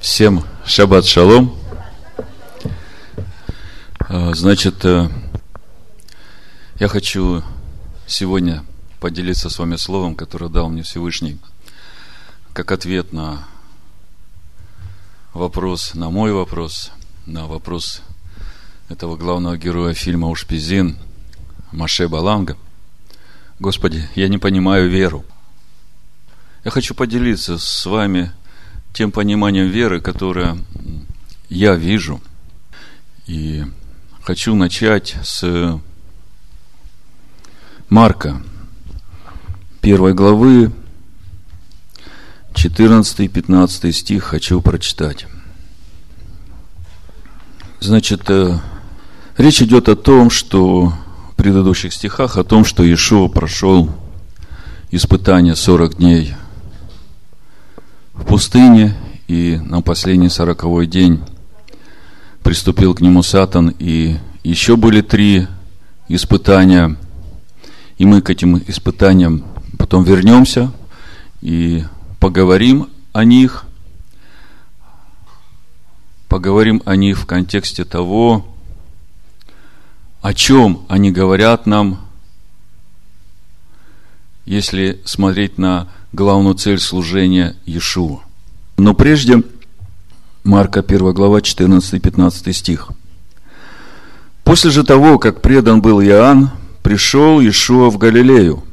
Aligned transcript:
Всем 0.00 0.42
шаббат 0.64 1.04
шалом. 1.04 1.54
А, 3.98 4.32
значит, 4.32 4.82
э, 4.86 5.10
я 6.76 6.88
хочу 6.88 7.42
сегодня 8.06 8.64
поделиться 8.98 9.50
с 9.50 9.58
вами 9.58 9.76
словом, 9.76 10.14
которое 10.14 10.48
дал 10.48 10.70
мне 10.70 10.82
Всевышний, 10.84 11.38
как 12.54 12.72
ответ 12.72 13.12
на 13.12 13.46
вопрос, 15.34 15.92
на 15.92 16.08
мой 16.08 16.32
вопрос, 16.32 16.92
на 17.26 17.46
вопрос 17.46 18.00
этого 18.88 19.18
главного 19.18 19.58
героя 19.58 19.92
фильма 19.92 20.28
«Ушпизин» 20.28 20.96
Маше 21.72 22.08
Баланга. 22.08 22.56
Господи, 23.58 24.08
я 24.14 24.28
не 24.28 24.38
понимаю 24.38 24.88
веру. 24.88 25.26
Я 26.64 26.70
хочу 26.70 26.94
поделиться 26.94 27.58
с 27.58 27.84
вами 27.84 28.32
тем 28.92 29.12
пониманием 29.12 29.68
веры, 29.68 30.00
которое 30.00 30.58
я 31.48 31.74
вижу. 31.74 32.20
И 33.26 33.64
хочу 34.22 34.54
начать 34.54 35.16
с 35.22 35.80
Марка, 37.88 38.42
первой 39.80 40.14
главы, 40.14 40.72
14 42.54 43.20
и 43.20 43.28
15 43.28 43.94
стих 43.94 44.24
хочу 44.24 44.60
прочитать. 44.60 45.26
Значит, 47.80 48.28
э, 48.28 48.58
речь 49.38 49.62
идет 49.62 49.88
о 49.88 49.96
том, 49.96 50.28
что 50.28 50.92
в 51.32 51.36
предыдущих 51.36 51.94
стихах, 51.94 52.36
о 52.36 52.44
том, 52.44 52.64
что 52.64 52.82
Иешуа 52.82 53.28
прошел 53.28 53.90
испытание 54.90 55.56
40 55.56 55.96
дней 55.96 56.34
в 58.20 58.26
пустыне, 58.26 58.94
и 59.28 59.58
на 59.64 59.80
последний 59.80 60.28
сороковой 60.28 60.86
день 60.86 61.20
приступил 62.42 62.94
к 62.94 63.00
нему 63.00 63.22
Сатан, 63.22 63.74
и 63.78 64.16
еще 64.44 64.76
были 64.76 65.00
три 65.00 65.46
испытания, 66.08 66.96
и 67.98 68.04
мы 68.04 68.22
к 68.22 68.30
этим 68.30 68.58
испытаниям 68.58 69.44
потом 69.78 70.04
вернемся 70.04 70.72
и 71.40 71.84
поговорим 72.18 72.88
о 73.12 73.24
них, 73.24 73.64
поговорим 76.28 76.82
о 76.84 76.96
них 76.96 77.18
в 77.18 77.26
контексте 77.26 77.84
того, 77.84 78.46
о 80.20 80.34
чем 80.34 80.84
они 80.88 81.10
говорят 81.10 81.66
нам, 81.66 82.00
если 84.44 85.00
смотреть 85.04 85.56
на 85.56 85.88
главную 86.12 86.54
цель 86.54 86.78
служения 86.78 87.56
Иешуа. 87.66 88.20
Но 88.76 88.94
прежде 88.94 89.42
Марка 90.44 90.80
1 90.80 91.12
глава 91.12 91.38
14-15 91.40 92.52
стих. 92.52 92.90
После 94.44 94.70
же 94.70 94.84
того, 94.84 95.18
как 95.18 95.42
предан 95.42 95.82
был 95.82 96.00
Иоанн, 96.02 96.50
пришел 96.82 97.40
Иешуа 97.40 97.90
в 97.90 97.98
Галилею, 97.98 98.64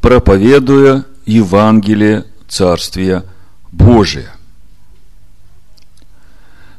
проповедуя 0.00 1.04
Евангелие 1.26 2.24
Царствия 2.48 3.24
Божия. 3.72 4.30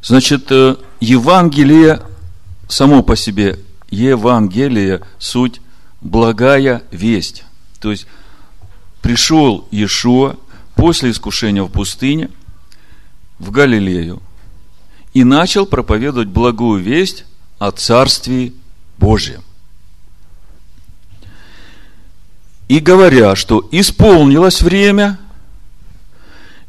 Значит, 0.02 0.46
э, 0.50 0.76
Евангелие 1.00 2.00
само 2.68 3.02
по 3.02 3.16
себе, 3.16 3.58
Евангелие, 3.90 5.02
суть 5.18 5.60
благая 6.00 6.82
весть. 6.90 7.44
То 7.80 7.90
есть, 7.90 8.06
пришел 9.06 9.68
Иешуа 9.70 10.34
после 10.74 11.12
искушения 11.12 11.62
в 11.62 11.68
пустыне 11.68 12.28
в 13.38 13.52
Галилею 13.52 14.20
и 15.14 15.22
начал 15.22 15.64
проповедовать 15.64 16.26
благую 16.26 16.82
весть 16.82 17.24
о 17.60 17.70
Царстве 17.70 18.52
Божьем. 18.98 19.44
И 22.66 22.80
говоря, 22.80 23.36
что 23.36 23.68
исполнилось 23.70 24.60
время 24.60 25.20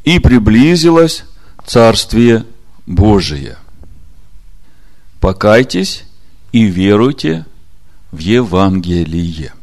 и 0.04 0.20
приблизилось 0.20 1.24
Царствие 1.66 2.46
Божие. 2.86 3.58
Покайтесь 5.20 6.04
и 6.52 6.66
веруйте 6.66 7.48
в 8.12 8.20
Евангелие. 8.20 9.57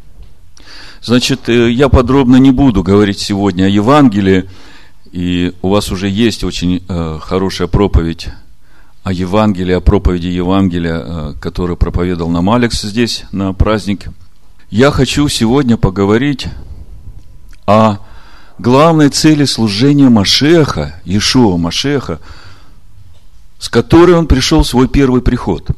Значит, 1.04 1.50
э, 1.50 1.70
я 1.70 1.91
подробно 1.91 2.37
не 2.37 2.50
буду 2.50 2.82
говорить 2.82 3.19
сегодня 3.19 3.65
о 3.65 3.69
Евангелии, 3.69 4.48
и 5.12 5.53
у 5.60 5.69
вас 5.69 5.92
уже 5.92 6.09
есть 6.09 6.44
очень 6.44 6.82
э, 6.88 7.19
хорошая 7.20 7.69
проповедь 7.69 8.28
о 9.03 9.12
Евангелии, 9.12 9.75
о 9.75 9.81
проповеди 9.81 10.28
Евангелия, 10.28 11.03
э, 11.04 11.34
которую 11.41 11.76
проповедовал 11.76 12.31
нам 12.31 12.48
Алекс 12.48 12.81
здесь 12.81 13.25
на 13.32 13.53
празднике. 13.53 14.15
Я 14.70 14.91
хочу 14.91 15.28
сегодня 15.28 15.76
поговорить 15.76 16.47
о 17.66 17.98
главной 18.59 19.10
цели 19.10 19.44
служения 19.44 20.09
Машеха, 20.09 21.03
Иешуа 21.04 21.59
Машеха, 21.59 22.19
с 23.59 23.69
которой 23.69 24.16
он 24.16 24.26
пришел 24.26 24.62
в 24.62 24.66
свой 24.66 24.88
первый 24.88 25.21
приход. 25.21 25.69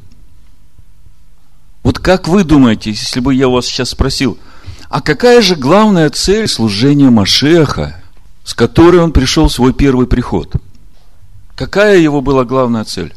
Вот 1.82 1.98
как 1.98 2.28
вы 2.28 2.44
думаете, 2.44 2.90
если 2.90 3.18
бы 3.18 3.34
я 3.34 3.48
вас 3.48 3.66
сейчас 3.66 3.90
спросил– 3.90 4.38
а 4.88 5.00
какая 5.00 5.42
же 5.42 5.56
главная 5.56 6.10
цель 6.10 6.46
служения 6.46 7.10
Машеха, 7.10 8.00
с 8.44 8.54
которой 8.54 9.00
он 9.00 9.12
пришел 9.12 9.48
в 9.48 9.52
свой 9.52 9.72
первый 9.72 10.06
приход? 10.06 10.54
Какая 11.54 11.98
его 11.98 12.20
была 12.20 12.44
главная 12.44 12.84
цель? 12.84 13.14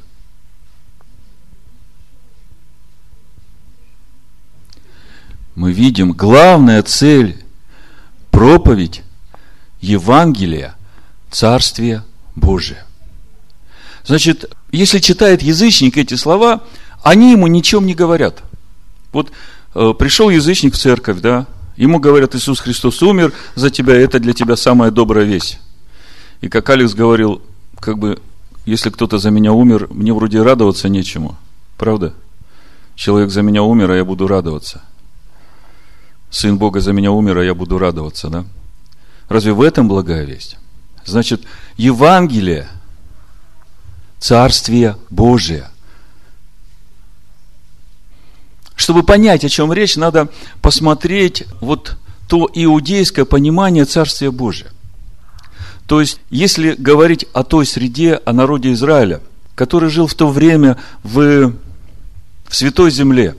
Мы 5.55 5.73
видим, 5.73 6.13
главная 6.13 6.81
цель– 6.83 7.43
проповедь 8.31 9.03
Евангелия, 9.81 10.75
Царствия 11.29 12.03
Божия. 12.35 12.85
Значит, 14.05 14.51
если 14.71 14.99
читает 14.99 15.41
язычник 15.41 15.97
эти 15.97 16.15
слова, 16.15 16.63
они 17.03 17.33
ему 17.33 17.47
ничем 17.47 17.85
не 17.85 17.93
говорят. 17.93 18.41
Вот 19.11 19.31
э, 19.75 19.93
пришел 19.99 20.29
язычник 20.29 20.73
в 20.73 20.77
церковь, 20.77 21.19
да, 21.19 21.45
Ему 21.79 21.99
говорят, 21.99 22.35
Иисус 22.35 22.59
Христос 22.59 23.01
умер 23.01 23.31
за 23.55 23.69
тебя, 23.69 23.95
это 23.95 24.19
для 24.19 24.33
тебя 24.33 24.57
самая 24.57 24.91
добрая 24.91 25.23
вещь. 25.23 25.59
И 26.41 26.49
как 26.49 26.69
Алекс 26.69 26.93
говорил, 26.93 27.41
как 27.79 27.97
бы, 27.97 28.21
если 28.65 28.89
кто-то 28.89 29.17
за 29.17 29.31
меня 29.31 29.53
умер, 29.53 29.87
мне 29.89 30.13
вроде 30.13 30.41
радоваться 30.41 30.89
нечему. 30.89 31.37
Правда? 31.77 32.13
Человек 32.95 33.29
за 33.29 33.43
меня 33.43 33.63
умер, 33.63 33.91
а 33.91 33.95
я 33.95 34.03
буду 34.03 34.27
радоваться. 34.27 34.81
Сын 36.29 36.57
Бога 36.57 36.81
за 36.81 36.91
меня 36.91 37.13
умер, 37.13 37.37
а 37.37 37.45
я 37.45 37.55
буду 37.55 37.77
радоваться, 37.77 38.27
да? 38.27 38.43
Разве 39.29 39.53
в 39.53 39.61
этом 39.61 39.87
благая 39.87 40.25
весть? 40.25 40.57
Значит, 41.05 41.43
Евангелие, 41.77 42.67
Царствие 44.19 44.97
Божие– 45.09 45.69
чтобы 48.79 49.03
понять, 49.03 49.43
о 49.43 49.49
чем 49.49 49.73
речь, 49.73 49.97
надо 49.97 50.29
посмотреть 50.61 51.43
вот 51.59 51.97
то 52.29 52.49
иудейское 52.53 53.25
понимание 53.25 53.83
Царствия 53.83 54.31
Божия. 54.31 54.69
То 55.85 55.99
есть, 55.99 56.21
если 56.29 56.75
говорить 56.75 57.25
о 57.33 57.43
той 57.43 57.65
среде, 57.65 58.21
о 58.23 58.31
народе 58.31 58.71
Израиля, 58.71 59.19
который 59.53 59.89
жил 59.89 60.07
в 60.07 60.13
то 60.13 60.29
время 60.29 60.77
в, 61.03 61.51
в 62.47 62.55
Святой 62.55 62.89
Земле, 62.89 63.35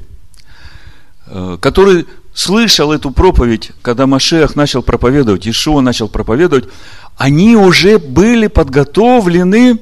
э, 1.27 1.57
который 1.59 2.07
слышал 2.35 2.93
эту 2.93 3.11
проповедь, 3.11 3.71
когда 3.81 4.07
Машех 4.07 4.57
начал 4.57 4.83
проповедовать, 4.83 5.49
Ишуа 5.49 5.81
начал 5.81 6.09
проповедовать, 6.09 6.69
они 7.17 7.57
уже 7.57 7.99
были 7.99 8.49
подготовлены 8.49 9.79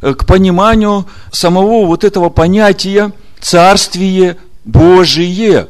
э, 0.00 0.14
к 0.14 0.26
пониманию 0.26 1.06
самого 1.30 1.86
вот 1.86 2.02
этого 2.02 2.30
понятия 2.30 3.12
царствие 3.40 4.38
Божие. 4.64 5.68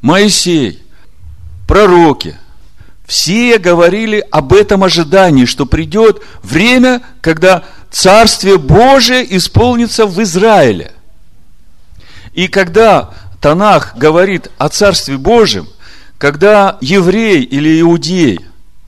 Моисей, 0.00 0.82
пророки, 1.68 2.36
все 3.06 3.58
говорили 3.58 4.24
об 4.30 4.52
этом 4.52 4.84
ожидании, 4.84 5.44
что 5.44 5.66
придет 5.66 6.22
время, 6.42 7.02
когда 7.20 7.64
Царствие 7.90 8.58
Божие 8.58 9.36
исполнится 9.36 10.06
в 10.06 10.20
Израиле. 10.22 10.92
И 12.32 12.48
когда 12.48 13.10
Танах 13.40 13.96
говорит 13.96 14.50
о 14.58 14.68
Царстве 14.70 15.18
Божьем, 15.18 15.68
когда 16.18 16.78
еврей 16.80 17.42
или 17.42 17.80
иудей 17.80 18.40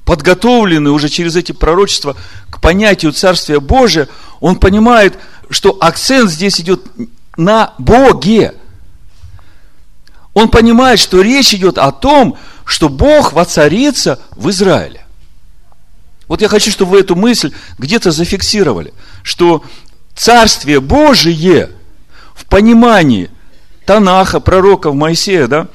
подготовлены 0.05 0.91
уже 0.91 1.09
через 1.09 1.37
эти 1.37 1.53
пророчества 1.53 2.17
к 2.51 2.61
понятию 2.61 3.13
Царствия 3.13 3.61
Божия, 3.61 4.09
он 4.41 4.57
понимает, 4.57 5.19
что 5.51 5.77
акцент 5.81 6.31
здесь 6.31 6.61
идет 6.61 6.83
на 7.37 7.75
Боге– 7.79 8.55
он 10.35 10.49
понимает, 10.49 10.99
что 10.99 11.23
речь 11.23 11.55
идет 11.55 11.79
о 11.79 11.93
том, 11.93 12.37
что 12.65 12.89
Бог 12.89 13.33
воцарится 13.33 14.19
в 14.33 14.51
Израиле. 14.51 15.05
Вот 16.27 16.43
я 16.43 16.49
хочу, 16.49 16.71
чтобы 16.71 16.93
вы 16.93 17.01
эту 17.01 17.15
мысль 17.15 17.53
где-то 17.79 18.11
зафиксировали, 18.11 18.93
что 19.23 19.65
Царствие 20.15 20.81
Божие 20.81 21.71
в 22.35 22.47
понимании 22.47 23.31
Танаха, 23.85 24.41
пророков 24.41 24.95
Моисея, 24.95 25.47
да, 25.47 25.69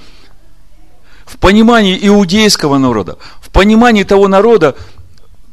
в 1.26 1.38
понимании 1.38 1.98
иудейского 2.02 2.78
народа, 2.78 3.18
в 3.42 3.50
понимании 3.50 4.04
того 4.04 4.28
народа, 4.28 4.76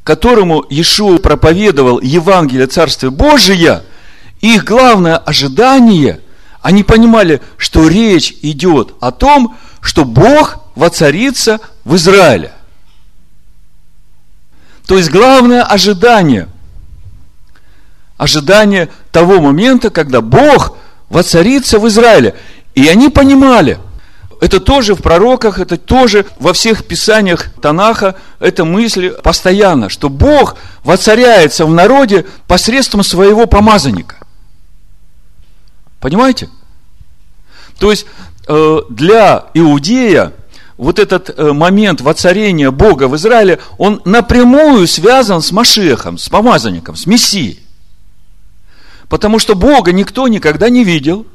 которому 0.05 0.65
Иешуа 0.71 1.19
проповедовал 1.19 2.01
Евангелие 2.01 2.67
Царствия 2.67 3.11
Божия, 3.11 3.85
их 4.41 4.65
главное 4.65 5.17
ожидание, 5.17 6.21
они 6.67 6.83
понимали, 6.83 7.41
что 7.59 7.87
речь 7.87 8.35
идет 8.43 8.95
о 8.99 9.13
том, 9.13 9.57
что 9.81 10.05
Бог 10.05 10.59
воцарится 10.75 11.61
в 11.85 11.95
Израиле. 11.95 12.51
То 14.85 14.97
есть 14.97 15.09
главное 15.09 15.63
ожидание, 15.63 16.49
ожидание 18.17 18.89
того 19.13 19.41
момента, 19.41 19.91
когда 19.91 20.21
Бог 20.21 20.77
воцарится 21.09 21.79
в 21.79 21.87
Израиле. 21.87 22.35
И 22.75 22.89
они 22.89 23.11
понимали, 23.11 23.79
это 24.41 24.59
тоже 24.59 24.97
в 24.97 25.03
пророках, 25.03 25.61
это 25.61 25.77
тоже 25.77 26.27
во 26.41 26.53
всех 26.53 26.85
писаниях 26.85 27.47
Танаха, 27.63 28.17
это 28.41 28.65
мысли 28.65 29.15
постоянно, 29.23 29.89
что 29.89 30.09
Бог 30.09 30.57
воцаряется 30.83 31.65
в 31.65 31.73
народе 31.73 32.27
посредством 32.49 33.05
своего 33.05 33.47
помазанника. 33.47 34.26
Понимаете? 36.01 36.49
То 37.79 37.91
есть 37.91 38.07
э, 38.49 38.79
для 38.89 39.47
иудея 39.55 40.33
вот 40.77 40.99
этот 40.99 41.31
э, 41.31 41.53
момент 41.53 42.01
воцарения 42.01 42.71
Бога 42.71 43.09
в 43.09 43.17
Израиле, 43.17 43.61
он 43.79 44.03
напрямую 44.05 44.87
связан 44.87 45.41
с 45.43 45.53
Машехом, 45.53 46.19
с 46.19 46.29
помазанником, 46.29 46.97
с 46.97 47.07
Мессией. 47.07 47.61
Потому 49.09 49.39
что 49.39 49.55
Бога 49.55 49.93
никто 49.93 50.29
никогда 50.29 50.69
не 50.69 50.85
видел, 50.85 51.27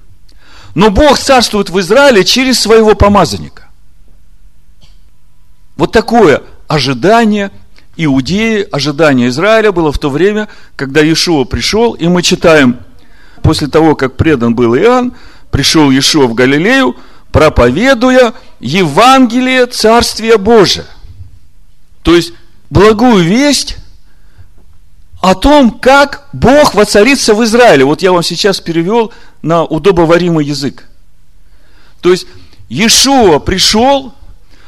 но 0.75 0.89
Бог 0.89 1.17
царствует 1.17 1.69
в 1.69 1.79
Израиле 1.79 2.23
через 2.23 2.59
своего 2.59 2.95
помазанника. 2.95 3.69
Вот 5.75 5.91
такое 5.91 6.43
ожидание 6.67 7.51
Иудеи, 7.97 8.67
ожидание 8.71 9.27
Израиля 9.29 9.71
было 9.71 9.91
в 9.91 9.99
то 9.99 10.09
время, 10.09 10.47
когда 10.75 11.01
Иешуа 11.01 11.43
пришел, 11.43 11.93
и 11.93 12.07
мы 12.07 12.21
читаем, 12.21 12.79
после 13.41 13.67
того, 13.67 13.95
как 13.95 14.17
предан 14.17 14.55
был 14.55 14.75
Иоанн, 14.75 15.13
пришел 15.51 15.89
Иешуа 15.91 16.27
в 16.27 16.33
Галилею, 16.33 16.95
проповедуя 17.31 18.33
Евангелие 18.59 19.65
Царствия 19.65 20.37
Божия. 20.37 20.85
То 22.03 22.15
есть, 22.15 22.33
благую 22.69 23.23
весть 23.23 23.77
о 25.21 25.35
том, 25.35 25.71
как 25.71 26.27
Бог 26.33 26.73
воцарится 26.73 27.33
в 27.33 27.43
Израиле. 27.43 27.85
Вот 27.85 28.01
я 28.01 28.11
вам 28.11 28.23
сейчас 28.23 28.59
перевел 28.59 29.13
на 29.41 29.63
удобоваримый 29.63 30.45
язык. 30.45 30.87
То 32.01 32.09
есть, 32.11 32.27
Иешуа 32.69 33.39
пришел, 33.39 34.13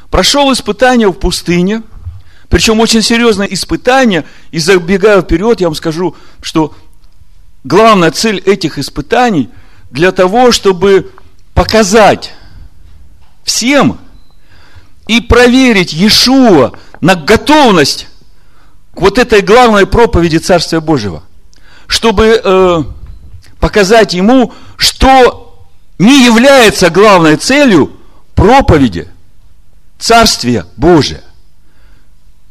прошел 0.10 0.52
испытание 0.54 1.08
в 1.08 1.14
пустыне, 1.14 1.82
причем 2.50 2.80
очень 2.80 3.02
серьезное 3.02 3.48
испытание, 3.48 4.26
и 4.52 4.60
забегая 4.60 5.22
вперед, 5.22 5.60
я 5.60 5.68
вам 5.68 5.76
скажу, 5.76 6.16
что 6.40 6.76
главная 7.64 8.12
цель 8.12 8.40
этих 8.40 8.78
испытаний 8.78 9.50
для 9.92 10.12
того, 10.12 10.52
чтобы 10.52 11.12
показать 11.54 12.34
всем 13.44 14.00
и 15.08 15.22
проверить 15.22 15.94
Иешуа 15.94 16.74
на 17.02 17.16
готовность 17.16 18.08
к 18.94 19.02
вот 19.02 19.18
этой 19.18 19.42
главной 19.42 19.86
проповеди 19.86 20.38
Царствия 20.38 20.80
Божьего, 20.80 21.24
чтобы 21.88 22.42
э, 22.44 22.84
показать 23.60 24.14
ему, 24.14 24.54
что 24.78 25.68
не 26.00 26.26
является 26.26 26.90
главной 26.90 27.36
целью 27.38 27.92
проповеди 28.36 29.08
Царствия 30.00 30.66
Божия. 30.76 31.24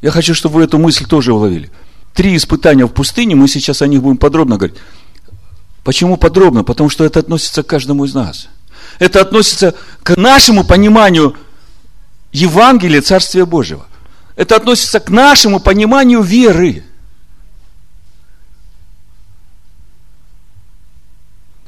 Я 0.01 0.11
хочу, 0.11 0.35
чтобы 0.35 0.57
вы 0.57 0.65
эту 0.65 0.79
мысль 0.79 1.07
тоже 1.07 1.33
уловили. 1.33 1.71
Три 2.13 2.37
испытания 2.37 2.85
в 2.85 2.93
пустыне, 2.93 3.35
мы 3.35 3.49
сейчас 3.49 3.83
о 3.83 3.87
них 3.87 4.03
будем 4.03 4.17
подробно 4.17 4.57
говорить. 4.57 4.79
Почему 5.85 6.17
подробно? 6.17 6.65
Потому 6.65 6.91
что 6.91 7.05
это 7.05 7.21
относится 7.21 7.63
к 7.63 7.67
каждому 7.67 8.05
из 8.05 8.15
нас. 8.15 8.49
Это 8.99 9.21
относится 9.21 9.75
к 10.03 10.17
нашему 10.17 10.65
пониманию 10.65 11.37
Евангелия 12.31 13.03
Царствия 13.03 13.45
Божьего. 13.45 13.87
Это 14.37 14.57
относится 14.57 15.01
к 15.01 15.11
нашему 15.11 15.61
пониманию 15.61 16.23
веры. 16.23 16.85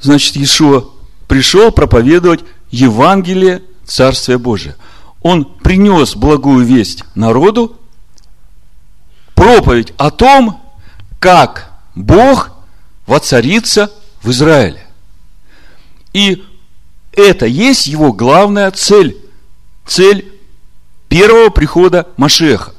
Значит, 0.01 0.37
Иешуа 0.37 0.85
пришел 1.29 1.71
проповедовать 1.73 2.41
Евангелие 2.71 3.63
Царствия 3.85 4.39
Божия. 4.39 4.77
Он 5.23 5.45
принес 5.45 6.15
благую 6.15 6.65
весть 6.65 7.05
народу, 7.15 7.79
проповедь 9.35 9.93
о 9.97 10.11
том, 10.11 10.61
как 11.19 11.73
Бог 11.95 12.51
воцарится 13.07 13.91
в 14.25 14.31
Израиле. 14.31 14.85
И 16.13 16.43
это 17.13 17.47
есть 17.47 17.87
его 17.87 18.13
главная 18.13 18.71
цель. 18.71 19.17
Цель 19.87 20.33
первого 21.09 21.51
прихода 21.51 22.09
Машеха. 22.17 22.73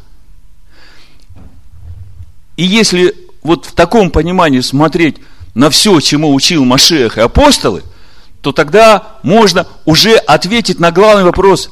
И 2.57 2.63
если 2.63 3.15
вот 3.43 3.65
в 3.65 3.73
таком 3.73 4.09
понимании 4.09 4.61
смотреть 4.61 5.17
на 5.53 5.69
все, 5.69 5.99
чему 5.99 6.33
учил 6.33 6.65
Машех 6.65 7.17
и 7.17 7.21
апостолы, 7.21 7.83
то 8.41 8.51
тогда 8.51 9.17
можно 9.23 9.67
уже 9.85 10.15
ответить 10.15 10.79
на 10.79 10.91
главный 10.91 11.23
вопрос. 11.23 11.69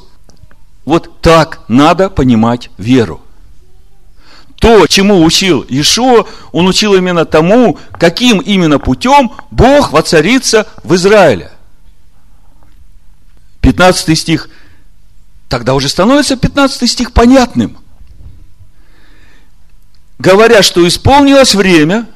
Вот 0.84 1.20
так 1.20 1.60
надо 1.68 2.10
понимать 2.10 2.70
веру. 2.78 3.23
То, 4.56 4.86
чему 4.86 5.22
учил 5.22 5.64
Ишуа, 5.68 6.26
он 6.52 6.66
учил 6.66 6.94
именно 6.94 7.24
тому, 7.24 7.78
каким 7.98 8.38
именно 8.38 8.78
путем 8.78 9.32
Бог 9.50 9.92
воцарится 9.92 10.66
в 10.82 10.94
Израиле. 10.94 11.50
15 13.60 14.18
стих– 14.18 14.48
тогда 15.54 15.74
уже 15.74 15.88
становится 15.88 16.36
15 16.36 16.90
стих 16.90 17.12
понятным. 17.12 17.78
Говоря, 20.18 20.62
что 20.62 20.84
исполнилось 20.88 21.54
время 21.54 22.08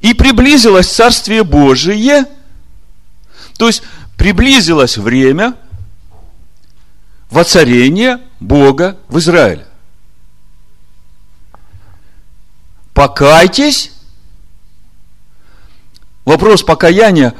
и 0.00 0.14
приблизилось 0.14 0.88
Царствие 0.88 1.44
Божие, 1.44 2.24
то 3.58 3.66
есть 3.66 3.82
приблизилось 4.16 4.96
время 4.96 5.56
воцарения 7.30 8.22
Бога 8.40 8.96
в 9.08 9.18
Израиле. 9.18 9.66
Покайтесь. 12.94 13.90
Вопрос 16.24 16.62
покаяния, 16.62 17.34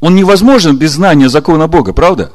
он 0.00 0.14
невозможен 0.14 0.78
без 0.78 0.92
знания 0.92 1.28
закона 1.28 1.66
Бога, 1.66 1.92
правда? 1.92 2.32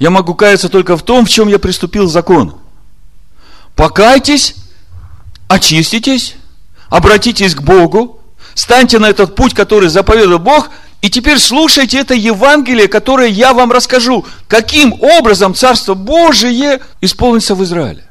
Я 0.00 0.10
могу 0.10 0.34
каяться 0.34 0.68
только 0.68 0.96
в 0.96 1.04
том, 1.04 1.24
в 1.24 1.28
чем 1.28 1.46
я 1.46 1.60
приступил 1.60 2.08
закон. 2.08 2.56
Покайтесь, 3.76 4.56
очиститесь, 5.46 6.34
обратитесь 6.88 7.54
к 7.54 7.62
Богу, 7.62 8.20
станьте 8.54 8.98
на 8.98 9.08
этот 9.08 9.36
путь, 9.36 9.54
который 9.54 9.88
заповедал 9.88 10.40
Бог, 10.40 10.70
и 11.00 11.10
теперь 11.10 11.38
слушайте 11.38 11.98
это 11.98 12.14
Евангелие, 12.14 12.88
которое 12.88 13.28
я 13.28 13.52
вам 13.52 13.70
расскажу, 13.70 14.26
каким 14.48 14.94
образом 15.00 15.54
Царство 15.54 15.94
Божие 15.94 16.80
исполнится 17.00 17.54
в 17.54 17.62
Израиле. 17.62 18.08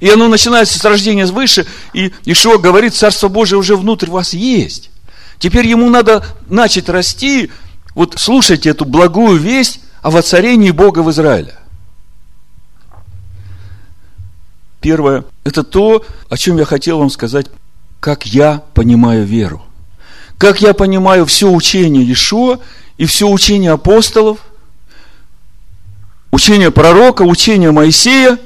И 0.00 0.08
оно 0.08 0.28
начинается 0.28 0.78
с 0.78 0.84
рождения 0.84 1.26
свыше, 1.26 1.66
и 1.92 2.12
Ишуа 2.24 2.58
говорит, 2.58 2.94
Царство 2.94 3.28
Божие 3.28 3.58
уже 3.58 3.76
внутрь 3.76 4.10
вас 4.10 4.32
есть. 4.32 4.90
Теперь 5.38 5.66
ему 5.66 5.88
надо 5.88 6.24
начать 6.48 6.88
расти, 6.88 7.50
вот 7.94 8.14
слушайте 8.16 8.70
эту 8.70 8.84
благую 8.84 9.38
весть, 9.38 9.80
о 10.02 10.10
воцарении 10.10 10.70
Бога 10.70 11.00
в 11.00 11.10
Израиле. 11.10 11.54
Первое, 14.80 15.24
это 15.44 15.64
то, 15.64 16.04
о 16.28 16.36
чем 16.36 16.56
я 16.56 16.64
хотел 16.64 16.98
вам 16.98 17.10
сказать, 17.10 17.46
как 18.00 18.26
я 18.26 18.62
понимаю 18.74 19.24
веру. 19.24 19.62
Как 20.38 20.60
я 20.60 20.72
понимаю 20.72 21.26
все 21.26 21.50
учение 21.50 22.04
Иешуа 22.04 22.60
и 22.96 23.06
все 23.06 23.28
учение 23.28 23.72
апостолов, 23.72 24.38
учение 26.30 26.70
пророка, 26.70 27.22
учение 27.22 27.72
Моисея, 27.72 28.38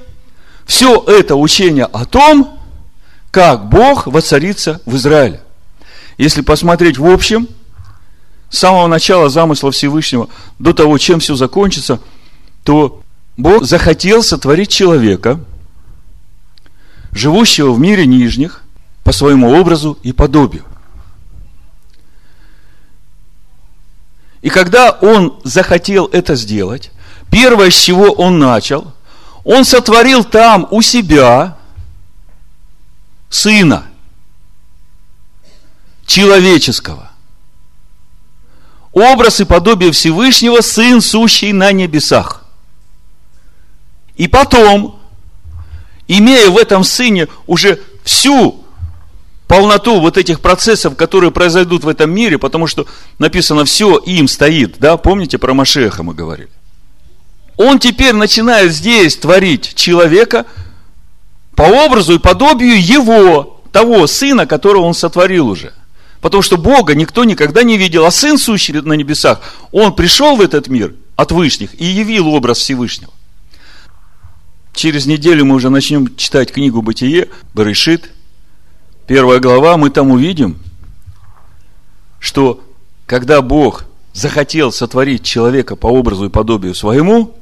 все 0.73 1.05
это 1.07 1.37
учение 1.37 1.85
о 1.85 2.05
том, 2.05 2.59
как 3.31 3.69
Бог 3.69 4.07
воцарится 4.07 4.81
в 4.87 4.97
Израиле. 4.97 5.43
Если 6.19 6.41
посмотреть 6.41 6.99
в 6.99 7.07
общем– 7.07 7.49
с 8.52 8.59
самого 8.59 8.87
начала 8.87 9.31
замысла 9.31 9.73
Всевышнего 9.73 10.29
до 10.59 10.75
того, 10.75 10.99
чем 10.99 11.21
все 11.21 11.35
закончится, 11.35 12.00
то 12.64 13.02
Бог 13.38 13.64
захотел 13.64 14.23
сотворить 14.23 14.69
человека 14.69 15.41
живущего 17.12 17.73
в 17.73 17.81
мире 17.81 18.05
нижних 18.05 18.62
по 19.05 19.12
своему 19.12 19.59
образу 19.59 19.99
и 20.02 20.12
подобию. 20.12 20.64
И 24.43 24.50
когда 24.50 24.91
он 24.91 25.41
захотел 25.45 26.07
это 26.07 26.35
сделать, 26.35 26.91
первое, 27.31 27.71
с 27.71 27.75
чего 27.75 28.12
он 28.12 28.38
начал, 28.38 28.93
он 29.45 29.65
сотворил 29.65 30.25
там 30.25 30.69
у 30.71 30.83
себя 30.83 31.57
сына 33.29 33.87
человеческого. 36.07 37.11
Образ 38.93 39.41
и 39.41 39.45
подобие 39.45 39.91
Всевышнего, 39.91 40.61
сын, 40.61 41.01
сущий 41.01 41.53
на 41.53 41.73
небесах. 41.73 42.45
И 44.17 44.29
потом, 44.29 45.01
имея 46.07 46.51
в 46.51 46.59
этом 46.59 46.85
сыне 46.85 47.29
уже 47.47 47.81
всю 48.05 48.63
полноту 49.49 50.01
вот 50.01 50.19
этих 50.19 50.41
процессов, 50.41 50.97
которые 50.97 51.31
произойдут 51.31 51.85
в 51.85 51.89
этом 51.89 52.11
мире, 52.11 52.39
потому 52.39 52.67
что 52.67 52.87
написано 53.19 53.65
все 53.65 53.97
им 53.97 54.29
стоит, 54.29 54.79
да, 54.79 54.99
помните 54.99 55.39
про 55.39 55.55
Машеха 55.55 56.03
мы 56.03 56.15
говорили. 56.15 56.51
Он 57.62 57.78
теперь 57.78 58.12
начинает 58.12 58.73
здесь 58.73 59.16
творить 59.16 59.75
человека 59.75 60.47
по 61.54 61.62
образу 61.62 62.14
и 62.14 62.19
подобию 62.19 62.83
его, 62.83 63.62
того 63.71 64.09
сына, 64.09 64.47
которого 64.47 64.83
он 64.83 64.95
сотворил 64.95 65.49
уже. 65.49 65.73
Потому 66.21 66.42
что 66.42 66.57
Бога 66.57 66.97
никто 66.97 67.23
никогда 67.23 67.62
не 67.62 67.78
видел, 67.78 68.04
а 68.04 68.11
Сын, 68.11 68.37
сущий 68.37 68.75
на 68.75 68.95
небесах, 68.95 69.40
Он 69.71 69.95
пришел 69.95 70.37
в 70.37 70.40
этот 70.40 70.66
мир 70.66 70.95
от 71.14 71.31
Вышних 71.31 71.81
и 71.81 71.85
явил 71.85 72.28
образ 72.28 72.59
Всевышнего. 72.59 73.12
Через 74.75 75.07
неделю 75.07 75.45
мы 75.45 75.54
уже 75.54 75.71
начнем 75.71 76.16
читать 76.16 76.50
книгу 76.50 76.83
Бытие, 76.83 77.28
Барышит, 77.54 78.11
первая 79.07 79.38
глава, 79.38 79.76
мы 79.76 79.90
там 79.90 80.11
увидим, 80.11 80.59
что 82.19 82.61
когда 83.07 83.40
Бог 83.40 83.85
захотел 84.12 84.73
сотворить 84.73 85.23
человека 85.23 85.76
по 85.76 85.87
образу 85.87 86.26
и 86.26 86.31
подобию 86.31 86.75
своему, 86.75 87.37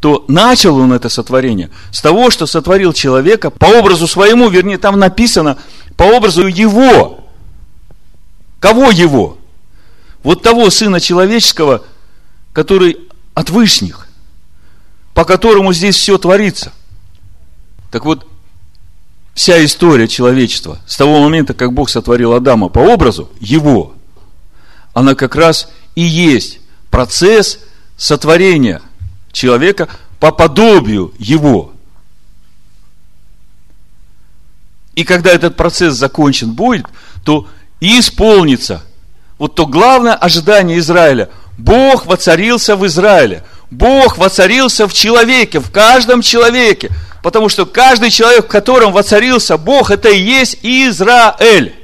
то 0.00 0.24
начал 0.28 0.76
он 0.76 0.92
это 0.92 1.08
сотворение 1.08 1.70
с 1.90 2.00
того, 2.00 2.30
что 2.30 2.46
сотворил 2.46 2.92
человека 2.92 3.50
по 3.50 3.66
образу 3.66 4.06
своему, 4.06 4.48
вернее, 4.48 4.78
там 4.78 4.98
написано 4.98 5.58
по 5.96 6.04
образу 6.04 6.46
его. 6.46 7.24
Кого 8.60 8.90
его? 8.90 9.38
Вот 10.22 10.42
того 10.42 10.70
Сына 10.70 11.00
Человеческого, 11.00 11.82
который 12.52 12.98
от 13.34 13.50
Вышних, 13.50 14.08
по 15.14 15.24
которому 15.24 15.72
здесь 15.72 15.96
все 15.96 16.18
творится. 16.18 16.72
Так 17.90 18.04
вот, 18.04 18.26
вся 19.34 19.64
история 19.64 20.08
человечества, 20.08 20.78
с 20.86 20.96
того 20.96 21.20
момента, 21.20 21.54
как 21.54 21.72
Бог 21.72 21.88
сотворил 21.88 22.34
Адама 22.34 22.68
по 22.68 22.80
образу 22.80 23.30
его, 23.40 23.94
она 24.92 25.14
как 25.14 25.34
раз 25.36 25.68
и 25.94 26.02
есть 26.02 26.60
процесс 26.90 27.60
сотворения 27.96 28.82
человека 29.38 29.88
по 30.20 30.32
подобию 30.32 31.14
его. 31.18 31.72
И 34.94 35.04
когда 35.04 35.30
этот 35.30 35.56
процесс 35.56 35.94
закончен 35.94 36.52
будет, 36.52 36.86
то 37.24 37.46
и 37.80 38.00
исполнится 38.00 38.82
вот 39.38 39.54
то 39.54 39.66
главное 39.66 40.14
ожидание 40.14 40.78
Израиля. 40.78 41.30
Бог 41.56 42.06
воцарился 42.06 42.76
в 42.76 42.86
Израиле. 42.86 43.44
Бог 43.70 44.18
воцарился 44.18 44.88
в 44.88 44.92
человеке, 44.92 45.60
в 45.60 45.70
каждом 45.70 46.22
человеке– 46.22 46.90
Потому 47.22 47.50
что 47.50 47.66
каждый 47.66 48.10
человек, 48.10 48.46
в 48.46 48.48
котором 48.48 48.92
воцарился 48.92 49.58
Бог, 49.58 49.90
это 49.90 50.08
и 50.08 50.18
есть 50.18 50.58
Израиль. 50.62 51.74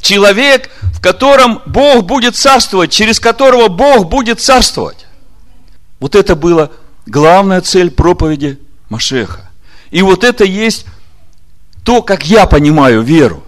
Человек, 0.00 0.70
в 0.94 1.00
котором 1.00 1.62
Бог 1.66 2.04
будет 2.04 2.36
царствовать, 2.36 2.92
через 2.92 3.18
которого 3.18 3.66
Бог 3.66 4.08
будет 4.08 4.40
царствовать. 4.40 5.07
Вот 6.00 6.14
это 6.14 6.36
была 6.36 6.70
главная 7.06 7.60
цель 7.60 7.90
проповеди 7.90 8.58
Машеха. 8.88 9.50
И 9.90 10.02
вот 10.02 10.24
это 10.24 10.44
есть 10.44 10.86
то, 11.84 12.02
как 12.02 12.26
я 12.26 12.46
понимаю 12.46 13.02
веру. 13.02 13.42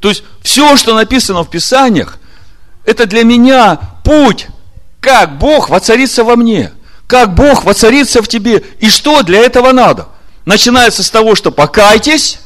То 0.00 0.08
есть 0.08 0.24
все, 0.42 0.76
что 0.76 0.94
написано 0.94 1.44
в 1.44 1.50
Писаниях, 1.50 2.18
это 2.84 3.06
для 3.06 3.24
меня 3.24 3.78
путь, 4.04 4.46
как 5.00 5.38
Бог 5.38 5.68
воцарится 5.68 6.24
во 6.24 6.36
мне– 6.36 6.72
как 7.08 7.34
Бог 7.34 7.64
воцарится 7.64 8.22
в 8.22 8.28
тебе 8.28 8.62
и 8.78 8.88
что 8.88 9.22
для 9.22 9.40
этого 9.40 9.72
надо. 9.72 10.08
Начинается 10.44 11.02
с 11.02 11.10
того, 11.10 11.34
что 11.34 11.50
покайтесь 11.50 12.38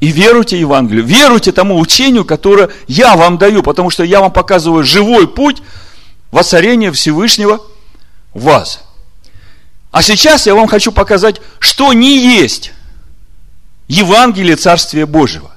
и 0.00 0.08
веруйте 0.08 0.58
Евангелию. 0.58 1.04
Веруйте 1.04 1.52
тому 1.52 1.78
учению, 1.78 2.24
которое 2.24 2.70
я 2.88 3.16
вам 3.16 3.38
даю, 3.38 3.62
потому 3.62 3.88
что 3.88 4.02
я 4.02 4.20
вам 4.20 4.32
показываю 4.32 4.84
живой 4.84 5.28
путь 5.28 5.62
воцарения 6.32 6.90
Всевышнего 6.90 7.60
вас. 8.34 8.82
А 9.90 10.02
сейчас 10.02 10.46
я 10.46 10.54
вам 10.54 10.68
хочу 10.68 10.92
показать, 10.92 11.40
что 11.58 11.92
не 11.92 12.18
есть 12.18 12.72
Евангелие 13.88 14.56
Царствия 14.56 15.06
Божьего. 15.06 15.52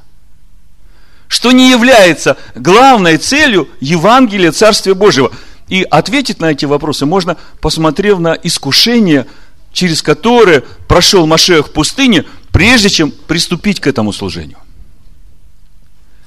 Что 1.28 1.52
не 1.52 1.70
является 1.70 2.38
главной 2.56 3.18
целью 3.18 3.70
Евангелия 3.80 4.52
Царствия 4.52 4.94
Божьего– 4.94 5.32
и 5.72 5.88
ответить 5.90 6.42
на 6.42 6.52
эти 6.52 6.66
вопросы 6.66 7.06
можно, 7.06 7.38
посмотрев 7.62 8.20
на 8.20 8.34
искушение, 8.34 9.26
через 9.72 10.02
которое 10.02 10.64
прошел 10.90 11.26
Машех 11.26 11.70
в 11.70 11.72
пустыне, 11.72 12.26
прежде 12.52 12.90
чем 12.90 13.10
приступить 13.10 13.80
к 13.80 13.88
этому 13.88 14.12
служению. 14.12 14.58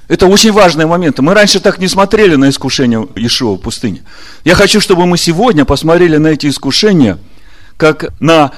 Это 0.07 0.27
очень 0.27 0.51
важные 0.51 0.85
моменты. 0.85 1.21
Мы 1.21 1.33
раньше 1.33 1.59
так 1.59 1.79
не 1.79 1.87
смотрели 1.87 2.35
на 2.35 2.49
искушение 2.49 3.07
Иешуа 3.15 3.55
в 3.55 3.57
пустыне. 3.57 4.03
Я 4.43 4.55
хочу, 4.55 4.79
чтобы 4.79 5.05
мы 5.05 5.17
сегодня 5.17 5.65
посмотрели 5.65 6.17
на 6.17 6.27
эти 6.27 6.47
искушения, 6.47 7.17
как 7.77 8.13
на 8.19 8.51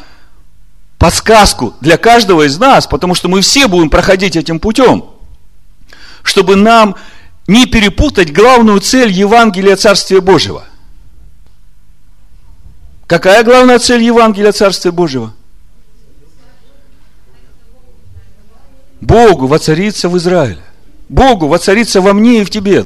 подсказку 0.97 1.73
для 1.79 1.97
каждого 1.97 2.45
из 2.45 2.57
нас, 2.57 2.87
потому 2.87 3.15
что 3.15 3.29
мы 3.29 3.41
все 3.41 3.67
будем 3.67 3.89
проходить 3.89 4.35
этим 4.35 4.59
путем, 4.59 5.05
чтобы 6.23 6.55
нам 6.55 6.95
не 7.47 7.65
перепутать 7.65 8.33
главную 8.33 8.81
цель 8.81 9.11
Евангелия 9.11 9.75
Царствия 9.75 10.21
Божьего– 10.21 10.65
Какая 13.07 13.41
главная 13.45 13.79
цель 13.79 14.03
Евангелия 14.03 14.51
Царствия 14.51 14.91
Божьего? 14.91 15.33
Богу 18.99 19.47
воцариться 19.47 20.09
в 20.09 20.17
Израиле. 20.17 20.61
Богу 21.09 21.47
воцариться 21.47 22.01
во 22.01 22.13
мне 22.13 22.41
и 22.41 22.43
в 22.43 22.49
тебе. 22.49 22.85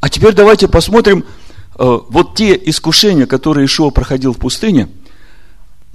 А 0.00 0.08
теперь 0.08 0.32
давайте 0.32 0.68
посмотрим 0.68 1.24
э, 1.78 1.98
вот 2.08 2.36
те 2.36 2.54
искушения, 2.54 3.26
которые 3.26 3.66
Ишуа 3.66 3.90
проходил 3.90 4.32
в 4.32 4.38
пустыне. 4.38 4.88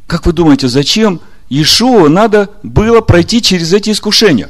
Как 0.08 0.26
вы 0.26 0.34
думаете, 0.34 0.68
зачем 0.68 1.22
Ишуа 1.50 2.10
надо 2.10 2.50
было 2.64 3.02
пройти 3.02 3.42
через 3.42 3.72
эти 3.72 3.92
искушения? 3.92 4.50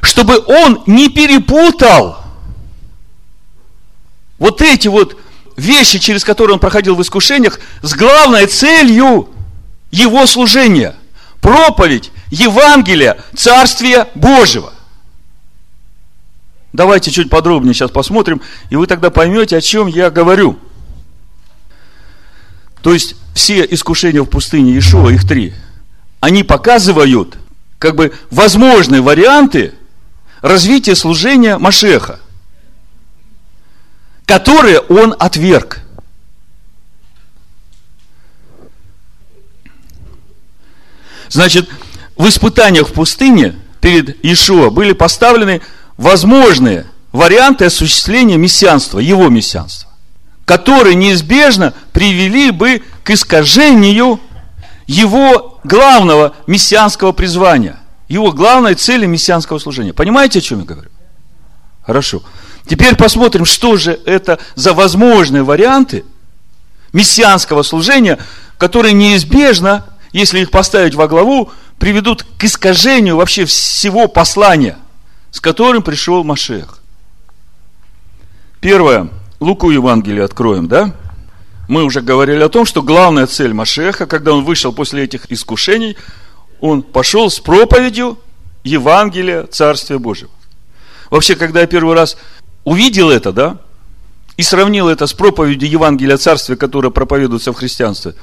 Чтобы 0.00 0.38
он 0.38 0.82
не 0.86 1.08
перепутал 1.08 2.18
вот 4.38 4.60
эти 4.60 4.88
вот 4.88 5.16
вещи, 5.56 5.98
через 5.98 6.24
которые 6.24 6.54
он 6.54 6.60
проходил 6.60 6.96
в 6.96 7.02
искушениях, 7.02 7.60
с 7.82 7.94
главной 7.94 8.46
целью 8.46 9.33
его 9.94 10.26
служения. 10.26 10.94
Проповедь 11.40 12.10
Евангелия 12.30 13.18
Царствия 13.36 14.08
Божьего. 14.14 14.72
Давайте 16.72 17.10
чуть 17.10 17.30
подробнее 17.30 17.74
сейчас 17.74 17.90
посмотрим, 17.90 18.40
и 18.70 18.76
вы 18.76 18.86
тогда 18.86 19.10
поймете, 19.10 19.56
о 19.56 19.60
чем 19.60 19.86
я 19.86 20.10
говорю. 20.10 20.58
То 22.82 22.92
есть, 22.92 23.14
все 23.34 23.64
искушения 23.64 24.22
в 24.22 24.26
пустыне 24.26 24.72
Иешуа, 24.72 25.10
их 25.10 25.26
три, 25.26 25.54
они 26.20 26.42
показывают, 26.42 27.36
как 27.78 27.94
бы, 27.94 28.12
возможные 28.30 29.02
варианты 29.02 29.74
развития 30.42 30.96
служения 30.96 31.58
Машеха 31.58 32.18
которые 34.26 34.80
он 34.80 35.14
отверг. 35.18 35.80
Значит, 41.34 41.68
в 42.16 42.28
испытаниях 42.28 42.86
в 42.88 42.92
пустыне 42.92 43.56
перед 43.80 44.24
Иешуа 44.24 44.70
были 44.70 44.92
поставлены 44.92 45.62
возможные 45.96 46.86
варианты 47.10 47.64
осуществления 47.64 48.36
мессианства, 48.36 49.00
его 49.00 49.28
мессианства, 49.28 49.90
которые 50.44 50.94
неизбежно 50.94 51.74
привели 51.92 52.52
бы 52.52 52.84
к 53.02 53.10
искажению 53.10 54.20
его 54.86 55.58
главного 55.64 56.36
мессианского 56.46 57.10
призвания, 57.10 57.80
его 58.06 58.30
главной 58.30 58.76
цели 58.76 59.06
мессианского 59.06 59.58
служения. 59.58 59.92
Понимаете, 59.92 60.38
о 60.38 60.42
чем 60.42 60.60
я 60.60 60.66
говорю? 60.66 60.90
Хорошо. 61.84 62.22
Теперь 62.68 62.94
посмотрим, 62.94 63.44
что 63.44 63.76
же 63.76 63.98
это 64.06 64.38
за 64.54 64.72
возможные 64.72 65.42
варианты, 65.42 66.04
мессианского 66.92 67.64
служения, 67.64 68.20
которые 68.56 68.92
неизбежно, 68.92 69.84
если 70.14 70.38
их 70.38 70.52
поставить 70.52 70.94
во 70.94 71.08
главу, 71.08 71.50
приведут 71.78 72.22
к 72.38 72.44
искажению 72.44 73.16
вообще 73.16 73.44
всего 73.46 74.06
послания, 74.06 74.78
с 75.32 75.40
которым 75.40 75.82
пришел 75.82 76.22
Машех. 76.22 76.78
Первое. 78.60 79.08
Луку 79.40 79.70
Евангелие 79.70 80.24
откроем, 80.24 80.68
да? 80.68 80.94
Мы 81.66 81.82
уже 81.82 82.00
говорили 82.00 82.42
о 82.44 82.48
том, 82.48 82.64
что 82.64 82.80
главная 82.80 83.26
цель 83.26 83.52
Машеха, 83.52 84.06
когда 84.06 84.32
он 84.32 84.44
вышел 84.44 84.72
после 84.72 85.02
этих 85.02 85.30
искушений, 85.32 85.96
он 86.60 86.84
пошел 86.84 87.28
с 87.28 87.40
проповедью 87.40 88.18
Евангелия 88.62 89.46
Царствия 89.46 89.98
Божьего. 89.98 90.30
Вообще, 91.10 91.34
когда 91.34 91.60
я 91.60 91.66
первый 91.66 91.96
раз 91.96 92.16
увидел 92.62 93.10
это, 93.10 93.32
да, 93.32 93.58
и 94.36 94.44
сравнил 94.44 94.88
это 94.88 95.08
с 95.08 95.12
проповедью 95.12 95.68
Евангелия 95.68 96.18
Царствия, 96.18 96.54
которая 96.54 96.92
проповедуется 96.92 97.52
в 97.52 97.56
христианстве, 97.56 98.14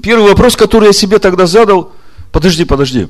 первый 0.00 0.28
вопрос, 0.28 0.56
который 0.56 0.86
я 0.86 0.92
себе 0.92 1.18
тогда 1.18 1.46
задал, 1.46 1.92
подожди, 2.30 2.64
подожди, 2.64 3.08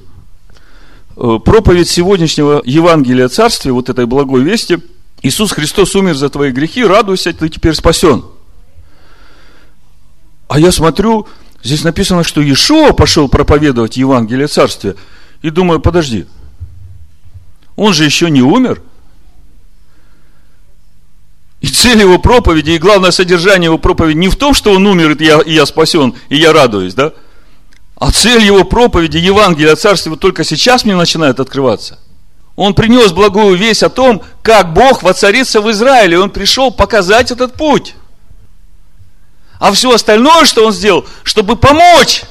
э, 1.16 1.38
проповедь 1.44 1.88
сегодняшнего 1.88 2.62
Евангелия 2.64 3.28
Царствия, 3.28 3.72
вот 3.72 3.88
этой 3.88 4.06
благой 4.06 4.42
вести, 4.42 4.78
Иисус 5.22 5.52
Христос 5.52 5.94
умер 5.94 6.16
за 6.16 6.28
твои 6.28 6.50
грехи, 6.50 6.84
радуйся, 6.84 7.32
ты 7.32 7.48
теперь 7.48 7.74
спасен. 7.74 8.24
А 10.48 10.58
я 10.58 10.72
смотрю, 10.72 11.28
здесь 11.62 11.84
написано, 11.84 12.24
что 12.24 12.40
Иешуа 12.40 12.92
пошел 12.92 13.28
проповедовать 13.28 13.96
Евангелие 13.96 14.48
Царствия, 14.48 14.96
и 15.40 15.50
думаю, 15.50 15.80
подожди, 15.80 16.26
он 17.76 17.92
же 17.92 18.04
еще 18.04 18.30
не 18.30 18.42
умер– 18.42 18.82
и 21.62 21.68
цель 21.68 22.00
его 22.00 22.18
проповеди, 22.18 22.72
и 22.72 22.78
главное 22.78 23.12
содержание 23.12 23.66
его 23.66 23.78
проповеди 23.78 24.18
не 24.18 24.28
в 24.28 24.34
том, 24.34 24.52
что 24.52 24.72
он 24.72 24.84
умер, 24.84 25.12
и 25.12 25.24
я, 25.24 25.40
и 25.40 25.54
я 25.54 25.64
спасен, 25.64 26.14
и 26.28 26.36
я 26.36 26.52
радуюсь, 26.52 26.92
да? 26.94 27.12
А 27.94 28.10
цель 28.10 28.42
его 28.42 28.64
проповеди, 28.64 29.18
Евангелия 29.18 29.76
Царствия, 29.76 30.16
только 30.16 30.42
сейчас 30.42 30.84
мне 30.84 30.96
начинает 30.96 31.38
открываться. 31.38 32.00
Он 32.56 32.74
принес 32.74 33.12
благую 33.12 33.56
весть 33.56 33.84
о 33.84 33.90
том, 33.90 34.22
как 34.42 34.74
Бог 34.74 35.04
воцарится 35.04 35.60
в 35.60 35.70
Израиле. 35.70 36.18
Он 36.18 36.30
пришел 36.30 36.72
показать 36.72 37.30
этот 37.30 37.54
путь. 37.54 37.94
А 39.60 39.70
все 39.70 39.94
остальное, 39.94 40.44
что 40.44 40.66
он 40.66 40.72
сделал, 40.72 41.06
чтобы 41.22 41.54
помочь 41.54 42.22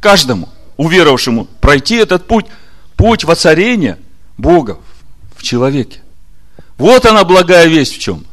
каждому 0.00 0.48
уверовавшему 0.76 1.44
пройти 1.60 1.96
этот 1.96 2.26
путь, 2.26 2.46
путь 2.96 3.22
воцарения 3.22 3.96
Бога 4.36 4.78
в 5.36 5.44
человеке. 5.44 6.00
Вот 6.78 7.06
она 7.06 7.22
благая 7.22 7.66
весть 7.66 7.94
в 7.94 8.00
чем. 8.00 8.24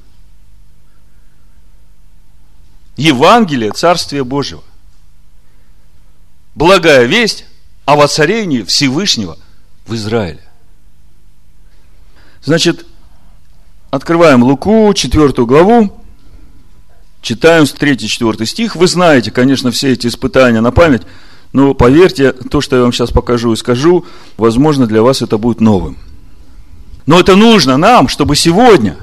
Евангелие 2.98 3.72
Царствия 3.72 4.24
Божьего. 4.24 4.64
Благая 6.56 7.06
весть 7.06 7.46
о 7.86 7.96
воцарении 7.96 8.64
Всевышнего 8.64 9.38
в 9.86 9.94
Израиле. 9.94 10.42
Значит, 12.44 12.86
открываем 13.92 14.44
Луку, 14.44 14.92
4 14.94 15.46
главу, 15.46 16.04
читаем 17.22 17.68
с 17.68 17.74
3-4 17.74 18.46
стих. 18.46 18.76
Вы 18.76 18.88
знаете, 18.88 19.30
конечно, 19.30 19.70
все 19.70 19.94
эти 19.94 20.08
испытания 20.08 20.62
на 20.62 20.72
память, 20.72 21.04
но 21.54 21.76
поверьте, 21.76 22.32
то, 22.32 22.62
что 22.62 22.78
я 22.78 22.82
вам 22.82 22.92
сейчас 22.92 23.12
покажу 23.12 23.54
и 23.54 23.58
скажу, 23.58 24.06
возможно, 24.38 24.88
для 24.88 25.04
вас 25.04 25.22
это 25.22 25.38
будет 25.38 25.62
новым. 25.62 25.98
Но 27.06 27.20
это 27.20 27.36
нужно 27.36 27.78
нам, 27.78 28.08
чтобы 28.08 28.36
сегодня, 28.36 28.98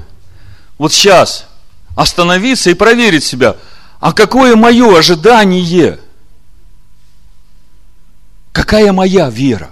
вот 0.77 0.91
сейчас, 0.91 1.47
остановиться 1.95 2.69
и 2.69 2.73
проверить 2.73 3.23
себя– 3.23 3.55
а 3.99 4.13
какое 4.13 4.55
мое 4.55 4.97
ожидание? 4.97 5.99
Какая 8.51 8.93
моя 8.93 9.29
вера? 9.29 9.71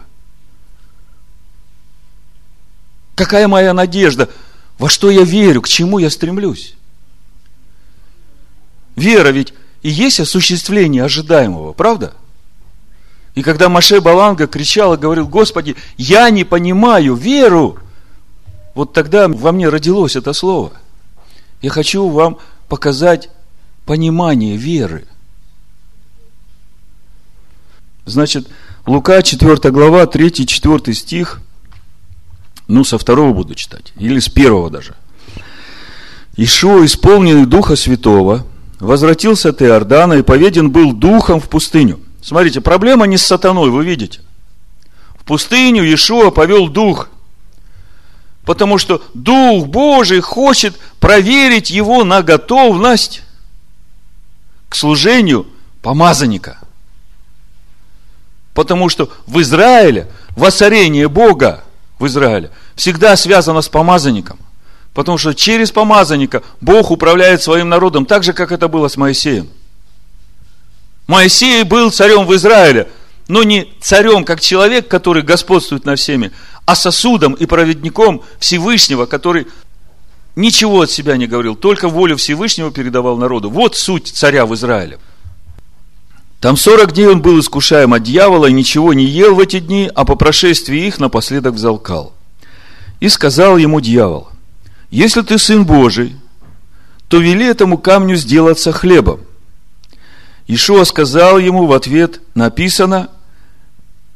Какая 3.16 3.48
моя 3.48 3.74
надежда? 3.74 4.30
Во 4.78 4.90
что 4.90 5.12
я 5.12 5.24
верю? 5.24 5.62
К 5.62 5.68
чему 5.68 6.00
я 6.00 6.10
стремлюсь? 6.10 6.76
Вера 8.96 9.30
ведь 9.30 9.54
и 9.82 9.90
есть 9.90 10.20
осуществление 10.20 11.04
ожидаемого, 11.04 11.74
правда? 11.74 12.14
И 13.36 13.42
когда 13.42 13.68
Маше 13.68 14.00
Баланга 14.00 14.48
кричал 14.48 14.94
и 14.94 14.98
говорил, 14.98 15.28
Господи, 15.28 15.76
я 15.98 16.30
не 16.30 16.44
понимаю 16.44 17.16
веру, 17.16 17.80
вот 18.76 18.94
тогда 18.94 19.28
во 19.28 19.52
мне 19.52 19.70
родилось 19.70 20.16
это 20.16 20.34
слово. 20.34 20.74
Я 21.62 21.70
хочу 21.70 22.08
вам 22.10 22.38
показать 22.68 23.30
понимание 23.86 24.58
веры. 24.58 25.06
Значит, 28.06 28.48
Лука 28.86 29.22
4 29.22 29.72
глава, 29.72 30.04
3-4 30.04 30.94
стих, 30.94 31.42
ну, 32.68 32.84
со 32.84 32.98
второго 32.98 33.34
буду 33.34 33.56
читать, 33.56 33.94
или 33.98 34.20
с 34.20 34.30
первого 34.30 34.70
даже. 34.70 34.96
Ишуа, 36.36 36.86
исполненный 36.86 37.46
Духа 37.46 37.76
Святого, 37.76 38.46
возвратился 38.80 39.50
от 39.50 39.62
Иордана 39.62 40.14
и 40.14 40.22
поведен 40.22 40.72
был 40.72 40.94
Духом 40.94 41.40
в 41.40 41.48
пустыню. 41.48 42.00
Смотрите, 42.22 42.62
проблема 42.62 43.06
не 43.06 43.18
с 43.18 43.26
сатаной, 43.26 43.70
вы 43.70 43.86
видите. 43.86 44.22
В 45.18 45.24
пустыню 45.24 45.84
Ишуа 45.94 46.32
повел 46.32 46.68
Дух, 46.68 47.10
потому 48.46 48.78
что 48.78 49.02
Дух 49.14 49.68
Божий 49.68 50.20
хочет 50.20 50.78
проверить 51.00 51.70
его 51.70 52.04
на 52.04 52.22
готовность 52.22 53.23
к 54.74 54.76
служению 54.76 55.46
помазанника. 55.84 56.58
Потому 58.56 58.90
что 58.90 59.08
в 59.28 59.40
Израиле 59.40 60.08
воцарение 60.36 61.08
Бога 61.08 61.64
в 62.00 62.08
Израиле 62.08 62.50
всегда 62.76 63.16
связано 63.16 63.62
с 63.62 63.70
помазанником. 63.70 64.40
Потому 64.96 65.20
что 65.20 65.36
через 65.36 65.70
помазанника 65.70 66.42
Бог 66.60 66.90
управляет 66.90 67.44
своим 67.44 67.70
народом 67.70 68.08
так 68.08 68.24
же, 68.24 68.34
как 68.34 68.52
это 68.52 68.68
было 68.68 68.88
с 68.88 68.98
Моисеем. 68.98 69.48
Моисей 71.06 71.62
был 71.62 71.92
царем 71.92 72.26
в 72.26 72.34
Израиле, 72.34 72.90
но 73.28 73.44
не 73.44 73.72
царем 73.80 74.26
как 74.26 74.42
человек, 74.42 74.88
который 74.88 75.22
господствует 75.22 75.86
над 75.86 76.00
всеми, 76.00 76.32
а 76.66 76.74
сосудом 76.74 77.34
и 77.34 77.46
проводником 77.46 78.24
Всевышнего, 78.40 79.06
который 79.06 79.46
ничего 80.36 80.82
от 80.82 80.92
себя 80.92 81.18
не 81.18 81.28
говорил, 81.28 81.56
только 81.56 81.90
волю 81.90 82.18
Всевышнего 82.18 82.72
передавал 82.72 83.18
народу. 83.18 83.50
Вот 83.50 83.76
суть 83.76 84.08
царя 84.08 84.46
в 84.46 84.54
Израиле. 84.56 85.00
Там 86.40 86.58
40 86.58 86.94
дней 86.94 87.08
он 87.08 87.22
был 87.22 87.40
искушаем 87.40 87.94
от 87.94 88.04
дьявола 88.04 88.48
и 88.48 88.54
ничего 88.54 88.94
не 88.94 89.06
ел 89.06 89.36
в 89.36 89.40
эти 89.40 89.60
дни, 89.60 89.90
а 89.96 90.04
по 90.04 90.16
прошествии 90.16 90.86
их 90.86 91.00
напоследок 91.00 91.54
взалкал. 91.54 92.14
И 93.00 93.08
сказал 93.08 93.58
ему 93.58 93.80
дьявол, 93.80 94.28
если 94.90 95.22
ты 95.22 95.38
сын 95.38 95.66
Божий, 95.66 96.16
то 97.08 97.18
вели 97.18 97.46
этому 97.46 97.78
камню 97.78 98.16
сделаться 98.16 98.72
хлебом. 98.72 99.22
Ишуа 100.48 100.84
сказал 100.84 101.40
ему 101.40 101.66
в 101.66 101.72
ответ, 101.72 102.20
написано, 102.36 103.10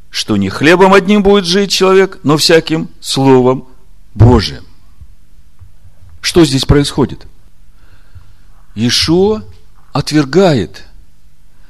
что 0.09 0.35
не 0.35 0.49
хлебом 0.49 0.93
одним 0.93 1.23
будет 1.23 1.45
жить 1.45 1.71
человек, 1.71 2.19
но 2.23 2.37
всяким 2.37 2.89
словом 2.99 3.67
Божиим. 4.13 4.66
Что 6.27 6.43
здесь 6.43 6.65
происходит? 6.65 7.25
Ишуа 8.75 9.45
отвергает 9.93 10.83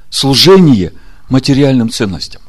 служение 0.09 0.93
материальным 1.29 1.91
ценностям. 1.91 2.41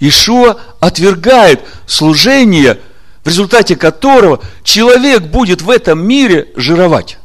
Ишуа 0.00 0.60
отвергает 0.80 1.64
служение, 1.86 2.78
в 3.24 3.28
результате 3.28 3.74
которого 3.74 4.44
человек 4.64 5.22
будет 5.22 5.62
в 5.62 5.70
этом 5.70 6.06
мире 6.06 6.52
жировать. 6.54 7.16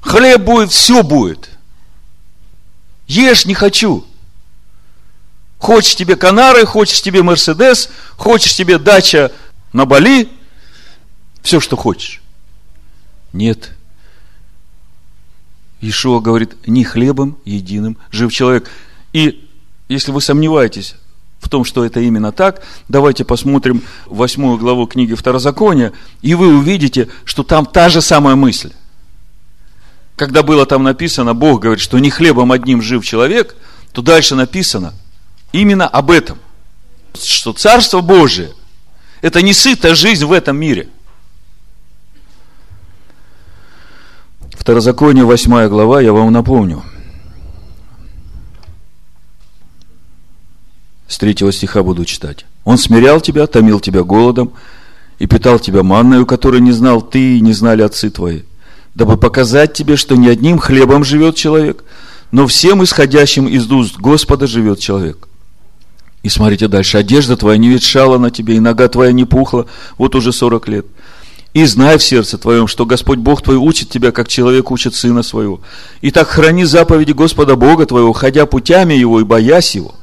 Хлеб 0.00 0.40
будет, 0.40 0.72
все 0.72 1.04
будет. 1.04 1.48
Ешь 3.06 3.44
не 3.44 3.54
хочу. 3.54 4.04
Хочешь 5.60 5.94
тебе 5.94 6.16
Канары, 6.16 6.66
хочешь 6.66 7.00
тебе 7.00 7.22
Мерседес, 7.22 7.88
хочешь 8.16 8.56
тебе 8.56 8.78
дача 8.78 9.30
на 9.74 9.84
Бали, 9.86 10.28
все, 11.42 11.60
что 11.60 11.76
хочешь. 11.76 12.22
Нет. 13.34 13.72
Ишуа 15.82 16.20
говорит, 16.20 16.56
не 16.66 16.84
хлебом 16.84 17.36
единым 17.44 17.98
жив 18.10 18.32
человек. 18.32 18.70
И 19.12 19.46
если 19.88 20.12
вы 20.12 20.22
сомневаетесь 20.22 20.94
в 21.40 21.48
том, 21.48 21.64
что 21.64 21.84
это 21.84 22.00
именно 22.00 22.30
так, 22.30 22.62
давайте 22.88 23.24
посмотрим 23.24 23.82
восьмую 24.06 24.58
главу 24.58 24.86
книги 24.86 25.14
Второзакония, 25.14 25.92
и 26.22 26.34
вы 26.34 26.56
увидите, 26.56 27.08
что 27.24 27.42
там 27.42 27.66
та 27.66 27.88
же 27.88 28.00
самая 28.00 28.36
мысль. 28.36 28.72
Когда 30.14 30.44
было 30.44 30.64
там 30.66 30.84
написано, 30.84 31.34
Бог 31.34 31.60
говорит, 31.60 31.82
что 31.82 31.98
не 31.98 32.10
хлебом 32.10 32.52
одним 32.52 32.80
жив 32.80 33.04
человек, 33.04 33.56
то 33.92 34.02
дальше 34.02 34.36
написано 34.36 34.94
именно 35.50 35.88
об 35.88 36.12
этом. 36.12 36.38
Что 37.20 37.52
Царство 37.52 38.00
Божие– 38.00 38.52
это 39.24 39.40
не 39.40 39.54
сытая 39.54 39.94
жизнь 39.94 40.26
в 40.26 40.32
этом 40.32 40.58
мире. 40.58 40.86
Второзаконие, 44.50 45.24
8 45.24 45.66
глава, 45.68 46.02
я 46.02 46.12
вам 46.12 46.30
напомню. 46.30 46.82
С 51.08 51.16
третьего 51.16 51.50
стиха 51.52 51.82
буду 51.82 52.04
читать. 52.04 52.44
Он 52.64 52.76
смирял 52.76 53.22
тебя, 53.22 53.46
томил 53.46 53.80
тебя 53.80 54.02
голодом 54.02 54.52
и 55.18 55.26
питал 55.26 55.58
тебя 55.58 55.82
манною, 55.82 56.26
которую 56.26 56.62
не 56.62 56.72
знал 56.72 57.00
ты 57.00 57.38
и 57.38 57.40
не 57.40 57.54
знали 57.54 57.80
отцы 57.80 58.10
твои, 58.10 58.42
дабы 58.94 59.16
показать 59.16 59.72
тебе, 59.72 59.96
что 59.96 60.16
не 60.16 60.28
одним 60.28 60.58
хлебом 60.58 61.02
живет 61.02 61.34
человек, 61.34 61.82
но 62.30 62.46
всем 62.46 62.84
исходящим 62.84 63.48
из 63.48 63.72
уст 63.72 63.96
Господа 63.96 64.46
живет 64.46 64.80
человек. 64.80 65.28
И 66.24 66.30
смотрите 66.30 66.68
дальше. 66.68 66.96
Одежда 66.96 67.36
твоя 67.36 67.58
не 67.58 67.68
ветшала 67.68 68.16
на 68.16 68.30
тебе, 68.30 68.56
и 68.56 68.60
нога 68.60 68.88
твоя 68.88 69.12
не 69.12 69.26
пухла, 69.26 69.66
вот 69.98 70.14
уже 70.14 70.32
сорок 70.32 70.68
лет. 70.68 70.86
И 71.52 71.66
знай 71.66 71.98
в 71.98 72.02
сердце 72.02 72.38
твоем, 72.38 72.66
что 72.66 72.86
Господь 72.86 73.18
Бог 73.18 73.42
твой 73.42 73.56
учит 73.56 73.90
тебя, 73.90 74.10
как 74.10 74.26
человек 74.26 74.70
учит 74.70 74.94
сына 74.94 75.22
своего. 75.22 75.60
И 76.00 76.10
так 76.10 76.26
храни 76.26 76.64
заповеди 76.64 77.12
Господа 77.12 77.56
Бога 77.56 77.84
твоего, 77.84 78.14
ходя 78.14 78.46
путями 78.46 78.94
его 78.94 79.20
и 79.20 79.24
боясь 79.24 79.74
его. 79.74 79.94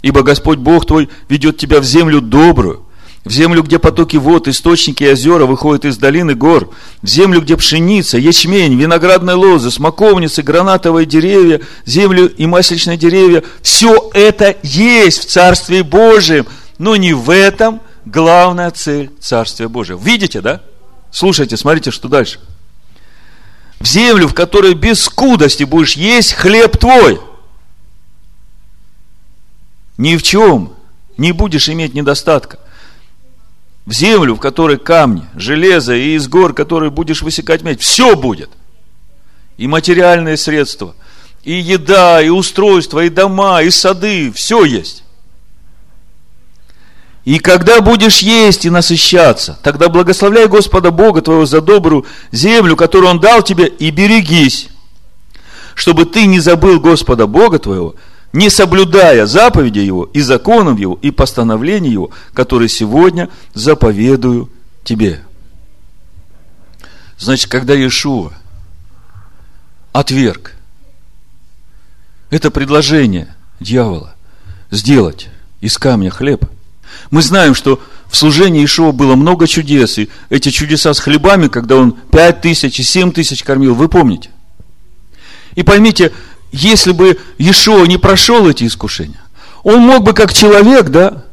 Ибо 0.00 0.22
Господь 0.22 0.58
Бог 0.58 0.86
твой 0.86 1.10
ведет 1.28 1.58
тебя 1.58 1.80
в 1.80 1.84
землю 1.84 2.22
добрую, 2.22 2.85
в 3.26 3.32
землю, 3.32 3.64
где 3.64 3.80
потоки 3.80 4.16
вод, 4.16 4.46
источники 4.46 5.02
и 5.02 5.10
озера 5.10 5.46
выходят 5.46 5.84
из 5.84 5.98
долины 5.98 6.36
гор, 6.36 6.70
в 7.02 7.08
землю, 7.08 7.40
где 7.40 7.56
пшеница, 7.56 8.18
ячмень, 8.18 8.78
виноградные 8.78 9.34
лозы, 9.34 9.72
смоковницы, 9.72 10.42
гранатовые 10.42 11.06
деревья, 11.06 11.60
землю 11.84 12.32
и 12.32 12.46
масличные 12.46 12.96
деревья. 12.96 13.42
Все 13.62 14.10
это 14.14 14.54
есть 14.62 15.22
в 15.22 15.26
Царстве 15.26 15.82
Божьем, 15.82 16.46
но 16.78 16.94
не 16.94 17.14
в 17.14 17.30
этом 17.30 17.80
главная 18.04 18.70
цель 18.70 19.10
Царствия 19.20 19.66
Божьего. 19.66 19.98
Видите, 19.98 20.40
да? 20.40 20.62
Слушайте, 21.10 21.56
смотрите, 21.56 21.90
что 21.90 22.06
дальше. 22.06 22.38
В 23.80 23.86
землю, 23.88 24.28
в 24.28 24.34
которой 24.34 24.74
без 24.74 25.02
скудости 25.02 25.64
будешь 25.64 25.96
есть 25.96 26.32
хлеб 26.32 26.76
твой. 26.76 27.20
Ни 29.98 30.16
в 30.16 30.22
чем 30.22 30.74
не 31.16 31.32
будешь 31.32 31.68
иметь 31.68 31.92
недостатка 31.92 32.60
в 33.86 33.92
землю, 33.92 34.34
в 34.34 34.40
которой 34.40 34.78
камни, 34.78 35.24
железо 35.36 35.94
и 35.94 36.16
из 36.16 36.28
гор, 36.28 36.52
которые 36.52 36.90
будешь 36.90 37.22
высекать 37.22 37.62
медь, 37.62 37.80
все 37.80 38.16
будет. 38.16 38.50
И 39.56 39.68
материальные 39.68 40.36
средства, 40.36 40.94
и 41.44 41.54
еда, 41.54 42.20
и 42.20 42.28
устройства, 42.28 43.04
и 43.04 43.08
дома, 43.08 43.62
и 43.62 43.70
сады, 43.70 44.32
все 44.32 44.64
есть. 44.64 45.04
И 47.24 47.38
когда 47.38 47.80
будешь 47.80 48.18
есть 48.18 48.64
и 48.64 48.70
насыщаться, 48.70 49.58
тогда 49.62 49.88
благословляй 49.88 50.46
Господа 50.46 50.90
Бога 50.90 51.22
твоего 51.22 51.46
за 51.46 51.60
добрую 51.60 52.06
землю, 52.30 52.76
которую 52.76 53.10
Он 53.10 53.20
дал 53.20 53.42
тебе, 53.42 53.66
и 53.66 53.90
берегись, 53.90 54.68
чтобы 55.74 56.04
ты 56.04 56.26
не 56.26 56.38
забыл 56.38 56.78
Господа 56.80 57.26
Бога 57.26 57.58
твоего, 57.58 57.96
не 58.36 58.50
соблюдая 58.50 59.24
заповеди 59.24 59.78
Его 59.78 60.04
и 60.04 60.20
законов 60.20 60.78
Его 60.78 60.98
и 61.00 61.10
постановлений 61.10 61.90
Его, 61.90 62.10
которые 62.34 62.68
сегодня 62.68 63.30
заповедую 63.54 64.50
тебе. 64.84 65.24
Значит, 67.18 67.50
когда 67.50 67.72
Иешуа 67.72 68.34
отверг 69.94 70.52
это 72.28 72.50
предложение 72.50 73.34
дьявола 73.58 74.14
сделать 74.70 75.30
из 75.62 75.78
камня 75.78 76.10
хлеб, 76.10 76.44
мы 77.10 77.22
знаем, 77.22 77.54
что 77.54 77.80
в 78.10 78.18
служении 78.18 78.62
Ишуа 78.62 78.92
было 78.92 79.16
много 79.16 79.46
чудес, 79.46 79.96
и 79.96 80.10
эти 80.28 80.50
чудеса 80.50 80.92
с 80.92 81.00
хлебами, 81.00 81.48
когда 81.48 81.76
он 81.76 81.92
пять 81.92 82.42
тысяч 82.42 82.80
и 82.80 82.82
семь 82.82 83.12
тысяч 83.12 83.42
кормил, 83.42 83.74
вы 83.74 83.88
помните. 83.88 84.28
И 85.54 85.62
поймите, 85.62 86.12
если 86.56 86.92
бы 86.92 87.18
Иешуа 87.38 87.84
не 87.86 87.98
прошел 87.98 88.48
эти 88.48 88.66
искушения, 88.66 89.20
он 89.62 89.80
мог 89.80 90.02
бы 90.04 90.12
как 90.12 90.32
человек, 90.32 90.88
да, 90.88 91.24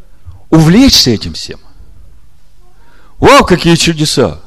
увлечься 0.49 1.11
этим 1.11 1.33
всем. 1.33 1.59
Вау, 3.19 3.43
какие 3.45 3.75
чудеса! 3.75 4.39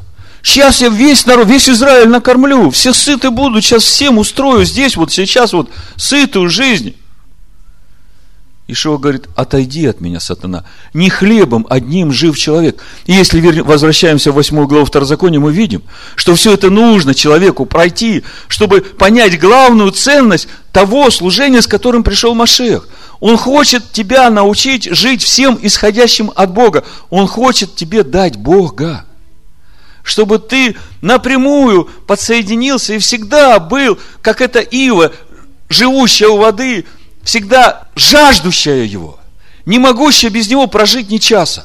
Сейчас 0.43 0.81
я 0.81 0.89
весь 0.89 1.27
народ, 1.27 1.49
весь 1.49 1.69
Израиль 1.69 2.09
накормлю, 2.09 2.71
все 2.71 2.93
сыты 2.93 3.31
будут, 3.31 3.65
сейчас 3.65 3.83
всем 3.83 4.19
устрою 4.19 4.65
здесь, 4.65 4.97
вот 4.97 5.11
сейчас 5.11 5.53
вот 5.53 5.71
сытую 5.97 6.49
жизнь. 6.51 6.95
Ишуа 8.68 8.98
говорит, 8.98 9.29
отойди 9.37 9.87
от 9.87 10.00
меня, 10.00 10.18
сатана. 10.18 10.64
Не 10.92 11.09
хлебом 11.09 11.66
одним 11.70 12.11
жив 12.12 12.37
человек. 12.37 12.83
И 13.05 13.12
если 13.12 13.40
возвращаемся 13.61 14.33
в 14.33 14.35
8 14.35 14.66
главу 14.66 14.85
Второзакония, 14.85 15.38
мы 15.38 15.52
видим, 15.52 15.85
что 16.16 16.35
все 16.35 16.55
это 16.55 16.68
нужно 16.68 17.14
человеку 17.14 17.64
пройти, 17.64 18.24
чтобы 18.48 18.81
понять 18.81 19.38
главную 19.38 19.92
ценность 19.92 20.48
того 20.72 21.11
служения, 21.11 21.62
с 21.62 21.68
которым 21.68 22.02
пришел 22.02 22.35
Машех. 22.35 22.88
Он 23.20 23.37
хочет 23.37 23.92
тебя 23.92 24.29
научить 24.31 24.85
жить 24.90 25.22
всем 25.22 25.57
исходящим 25.62 26.33
от 26.35 26.52
Бога. 26.52 26.83
Он 27.09 27.29
хочет 27.29 27.76
тебе 27.76 28.02
дать 28.02 28.37
Бога. 28.37 29.07
Чтобы 30.02 30.40
ты 30.40 30.76
напрямую 31.00 31.88
подсоединился 32.07 32.94
и 32.94 32.98
всегда 32.98 33.61
был, 33.61 33.96
как 34.22 34.40
эта 34.40 34.59
ива, 34.59 35.12
живущая 35.68 36.29
у 36.29 36.38
воды, 36.38 36.85
всегда 37.27 37.89
жаждущая 37.97 38.85
его, 38.85 39.19
не 39.67 39.81
могущая 39.81 40.31
без 40.31 40.49
него 40.49 40.69
прожить 40.69 41.11
ни 41.11 41.19
часа. 41.19 41.65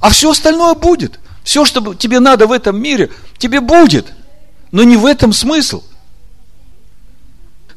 А 0.00 0.10
все 0.10 0.30
остальное 0.30 0.74
будет. 0.74 1.18
Все, 1.42 1.64
что 1.64 1.92
тебе 1.94 2.20
надо 2.20 2.46
в 2.46 2.52
этом 2.52 2.80
мире, 2.80 3.10
тебе 3.36 3.60
будет. 3.60 4.12
Но 4.70 4.84
не 4.84 4.96
в 4.96 5.04
этом 5.06 5.32
смысл. 5.32 5.82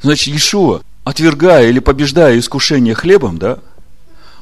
Значит, 0.00 0.28
Иешуа, 0.28 0.82
отвергая 1.02 1.68
или 1.68 1.80
побеждая 1.80 2.38
искушение 2.38 2.94
хлебом, 2.94 3.38
да, 3.38 3.58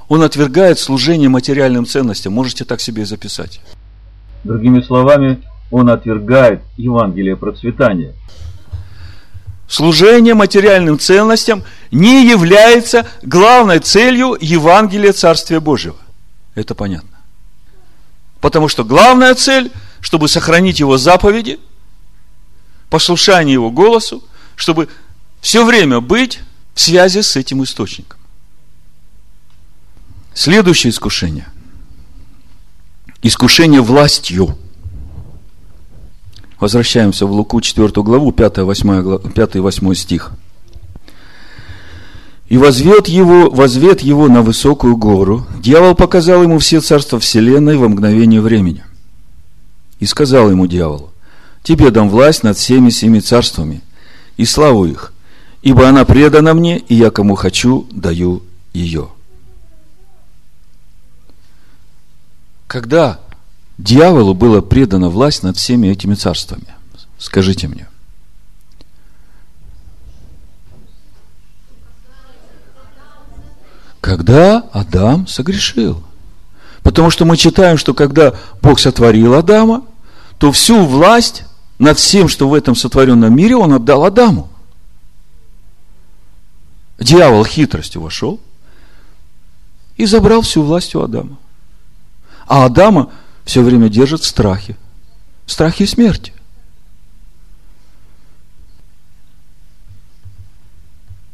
он 0.09 0.23
отвергает 0.23 0.79
служение 0.79 1.31
материальным 1.31 1.87
ценностям. 1.87 2.35
Можете 2.35 2.67
так 2.67 2.83
себе 2.83 3.03
и 3.03 3.07
записать. 3.07 3.61
Другими 4.45 4.83
словами, 4.83 5.43
он 5.71 5.89
отвергает 5.89 6.61
Евангелие 6.77 7.37
процветания– 7.37 8.13
служение 9.69 10.35
материальным 10.35 10.99
ценностям 10.99 11.65
не 11.91 12.29
является 12.29 13.07
главной 13.23 13.81
целью 13.81 14.37
Евангелия 14.41 15.13
Царствия 15.13 15.61
Божьего. 15.61 15.97
Это 16.55 16.75
понятно. 16.75 17.11
Потому 18.41 18.69
что 18.69 18.85
главная 18.85 19.35
цель, 19.35 19.73
чтобы 20.01 20.29
сохранить 20.29 20.81
его 20.81 20.99
заповеди, 20.99 21.59
послушание 22.91 23.55
его 23.55 23.71
голосу, 23.71 24.23
чтобы 24.55 24.89
все 25.41 25.65
время 25.65 26.01
быть 26.01 26.41
в 26.75 26.81
связи 26.81 27.23
с 27.23 27.37
этим 27.37 27.63
источником. 27.65 28.19
Следующее 30.35 30.91
искушение. 30.91 31.49
Искушение 33.23 33.81
властью– 33.81 34.59
Возвращаемся 36.59 37.27
в 37.27 37.33
Луку 37.33 37.61
4 37.61 37.89
главу, 38.03 38.31
5-8, 38.31 39.33
5 39.33 39.57
8 39.57 39.95
стих. 39.95 40.33
И 42.49 42.57
возвет 42.57 43.09
его, 43.09 43.51
возвет 43.51 44.01
его 44.01 44.29
на 44.29 44.41
высокую 44.41 44.97
гору. 44.97 45.47
Дьявол 45.61 45.95
показал 45.95 46.43
ему 46.43 46.59
все 46.59 46.81
царства 46.81 47.19
вселенной 47.19 47.77
во 47.77 47.89
мгновение 47.89 48.41
времени. 48.41 48.85
И 49.99 50.07
сказал 50.07 50.51
ему 50.51 50.67
дьявол, 50.67 51.11
тебе 51.63 51.91
дам 51.91 52.09
власть 52.09 52.43
над 52.43 52.57
всеми 52.57 52.91
семи 52.91 53.21
царствами 53.21 53.83
и 54.37 54.45
славу 54.45 54.87
их, 54.87 55.13
ибо 55.63 55.89
она 55.89 56.05
предана 56.05 56.55
мне, 56.55 56.79
и 56.79 56.95
я 56.95 57.11
кому 57.11 57.35
хочу, 57.35 57.87
даю 57.91 58.43
ее. 58.73 59.09
Когда 62.67 63.21
Дьяволу 63.79 64.35
была 64.35 64.63
предана 64.63 65.11
власть 65.11 65.43
над 65.43 65.57
всеми 65.57 65.89
этими 65.89 66.15
царствами. 66.15 66.75
Скажите 67.19 67.69
мне. 67.69 67.87
Когда 74.01 74.59
Адам 74.73 75.27
согрешил. 75.27 76.03
Потому 76.83 77.11
что 77.11 77.25
мы 77.25 77.37
читаем, 77.37 77.77
что 77.77 77.95
когда 77.95 78.35
Бог 78.63 78.79
сотворил 78.79 79.35
Адама, 79.35 79.85
то 80.39 80.53
всю 80.53 80.85
власть 80.85 81.45
над 81.79 81.99
всем, 81.99 82.29
что 82.29 82.49
в 82.49 82.55
этом 82.55 82.77
сотворенном 82.77 83.35
мире, 83.35 83.57
он 83.57 83.73
отдал 83.73 84.05
Адаму. 84.05 84.49
Дьявол 86.99 87.45
хитростью 87.45 88.01
вошел 88.03 88.41
и 89.97 90.07
забрал 90.07 90.43
всю 90.43 90.63
власть 90.63 90.95
у 90.95 91.03
Адама. 91.03 91.37
А 92.47 92.65
Адама 92.65 93.11
все 93.47 93.63
время 93.63 93.89
держит 93.89 94.21
в 94.21 94.27
страхе. 94.27 94.77
Страхе 95.47 95.87
смерти. 95.87 96.33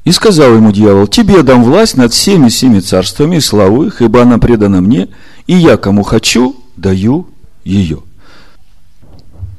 И 0.05 0.13
сказал 0.13 0.55
ему 0.55 0.73
дьявол, 0.73 1.07
тебе 1.07 1.43
дам 1.43 1.65
власть 1.65 1.97
над 1.97 2.13
всеми 2.13 2.49
семи 2.49 2.81
царствами 2.81 3.37
и 3.37 3.41
славу 3.41 3.85
их, 3.85 4.03
ибо 4.03 4.23
она 4.23 4.39
предана 4.39 4.81
мне, 4.81 5.09
и 5.47 5.55
я, 5.55 5.77
кому 5.77 6.03
хочу, 6.03 6.57
даю 6.77 7.29
ее. 7.65 8.01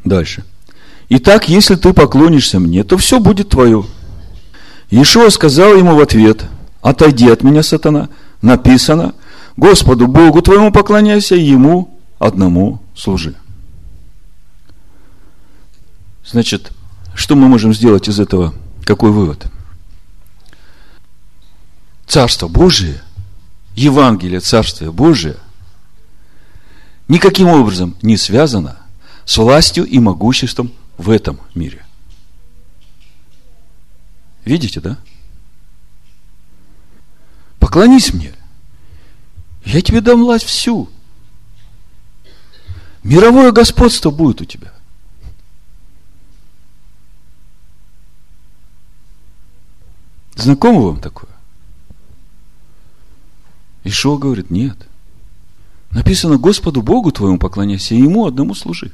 Дальше. 0.04 0.44
Итак, 1.10 1.50
если 1.50 1.76
ты 1.76 1.94
поклонишься 1.94 2.60
мне, 2.60 2.84
то 2.84 2.98
все 2.98 3.20
будет 3.20 3.50
твое. 3.50 3.86
Иешуа 4.92 5.30
сказал 5.30 5.76
ему 5.76 5.96
в 5.96 6.02
ответ, 6.02 6.44
отойди 6.82 7.30
от 7.30 7.42
меня, 7.42 7.64
сатана, 7.64 8.10
написано, 8.42 9.14
Господу 9.56 10.08
Богу 10.08 10.42
твоему 10.42 10.72
поклоняйся, 10.72 11.36
Ему 11.36 11.93
одному 12.26 12.82
служи. 12.96 13.36
Значит, 16.26 16.72
что 17.14 17.36
мы 17.36 17.48
можем 17.48 17.74
сделать 17.74 18.08
из 18.08 18.20
этого? 18.20 18.54
Какой 18.86 19.12
вывод? 19.12 19.46
Царство 22.08 22.48
Божие, 22.48 23.02
Евангелие 23.76 24.40
Царствия 24.40 24.92
Божие 24.92 25.38
никаким 27.08 27.48
образом 27.48 27.96
не 28.02 28.18
связано 28.18 28.78
с 29.26 29.38
властью 29.38 29.86
и 29.86 30.00
могуществом 30.00 30.72
в 30.98 31.10
этом 31.10 31.40
мире. 31.56 31.86
Видите, 34.46 34.80
да? 34.80 34.98
Поклонись 37.60 38.14
мне. 38.14 38.34
Я 39.66 39.82
тебе 39.82 40.02
дам 40.02 40.22
власть 40.22 40.46
всю. 40.46 40.90
Мировое 43.04 43.52
господство 43.52 44.12
будет 44.12 44.42
у 44.42 44.46
тебя. 44.46 44.74
Знакомо 50.36 50.82
вам 50.82 51.00
такое? 51.00 51.30
Ишуа 53.84 54.18
говорит, 54.18 54.50
нет. 54.50 54.78
Написано, 55.92 56.38
Господу 56.38 56.82
Богу 56.82 57.12
твоему 57.12 57.38
поклоняйся, 57.38 57.94
и 57.94 58.00
Ему 58.00 58.26
одному 58.26 58.56
служи. 58.56 58.92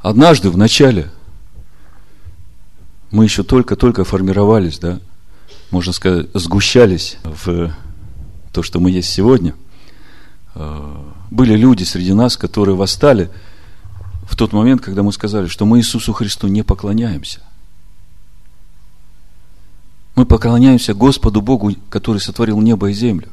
Однажды 0.00 0.50
в 0.50 0.56
начале 0.56 1.10
мы 3.10 3.24
еще 3.24 3.42
только-только 3.42 4.04
формировались, 4.04 4.78
да, 4.78 5.00
можно 5.70 5.92
сказать, 5.92 6.28
сгущались 6.34 7.16
в 7.22 7.74
то, 8.52 8.62
что 8.62 8.80
мы 8.80 8.90
есть 8.90 9.08
сегодня. 9.08 9.54
Были 11.34 11.56
люди 11.56 11.82
среди 11.82 12.12
нас, 12.12 12.36
которые 12.36 12.76
восстали 12.76 13.28
в 14.24 14.36
тот 14.36 14.52
момент, 14.52 14.80
когда 14.82 15.02
мы 15.02 15.12
сказали, 15.12 15.48
что 15.48 15.66
мы 15.66 15.80
Иисусу 15.80 16.12
Христу 16.12 16.46
не 16.46 16.62
поклоняемся. 16.62 17.40
Мы 20.14 20.26
поклоняемся 20.26 20.94
Господу 20.94 21.42
Богу, 21.42 21.74
который 21.90 22.18
сотворил 22.18 22.60
небо 22.60 22.88
и 22.88 22.92
землю. 22.92 23.32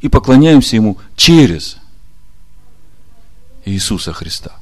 И 0.00 0.08
поклоняемся 0.08 0.76
Ему 0.76 0.96
через 1.14 1.76
Иисуса 3.66 4.14
Христа. 4.14 4.52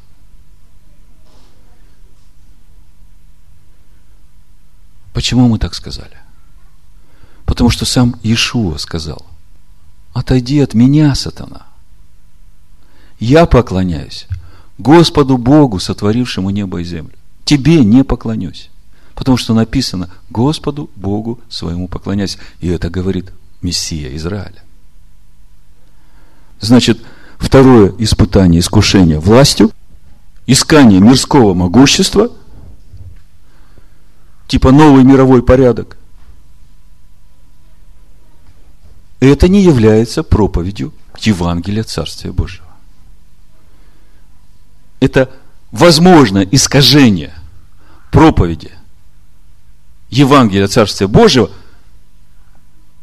Почему 5.13 5.47
мы 5.47 5.61
так 5.61 5.75
сказали? 5.75 6.19
Потому 7.45 7.71
что 7.71 7.85
сам 7.85 8.17
Иешуа 8.25 8.79
сказал, 8.79 9.25
отойди 10.13 10.59
от 10.59 10.75
меня, 10.75 11.15
сатана. 11.15 11.68
Я 13.19 13.47
поклоняюсь 13.47 14.27
Господу 14.79 15.39
Богу, 15.39 15.79
сотворившему 15.79 16.51
небо 16.51 16.81
и 16.81 16.85
землю. 16.85 17.15
Тебе 17.45 17.85
не 17.85 18.05
поклонюсь. 18.05 18.71
Потому 19.15 19.37
что 19.37 19.55
написано, 19.55 20.11
Господу 20.31 20.91
Богу 20.95 21.41
своему 21.49 21.89
поклоняйся. 21.89 22.39
И 22.61 22.69
это 22.69 22.89
говорит 22.89 23.33
Мессия 23.63 24.15
Израиля. 24.17 24.63
Значит, 26.61 27.01
второе 27.39 27.93
испытание, 27.99 28.61
искушение 28.61 29.19
властью, 29.19 29.73
искание 30.47 31.01
мирского 31.01 31.55
могущества– 31.55 32.31
типа 34.49 34.73
новый 34.73 35.05
мировой 35.05 35.43
порядок. 35.43 35.97
Это 39.21 39.49
не 39.49 39.63
является 39.63 40.23
проповедью 40.23 40.93
Евангелия 41.21 41.85
Царствия 41.85 42.33
Божьего. 42.33 42.68
Это 45.01 45.31
возможно 45.71 46.39
искажение 46.39 47.33
проповеди 48.11 48.73
Евангелия 50.11 50.67
Царствия 50.67 51.07
Божьего, 51.07 51.51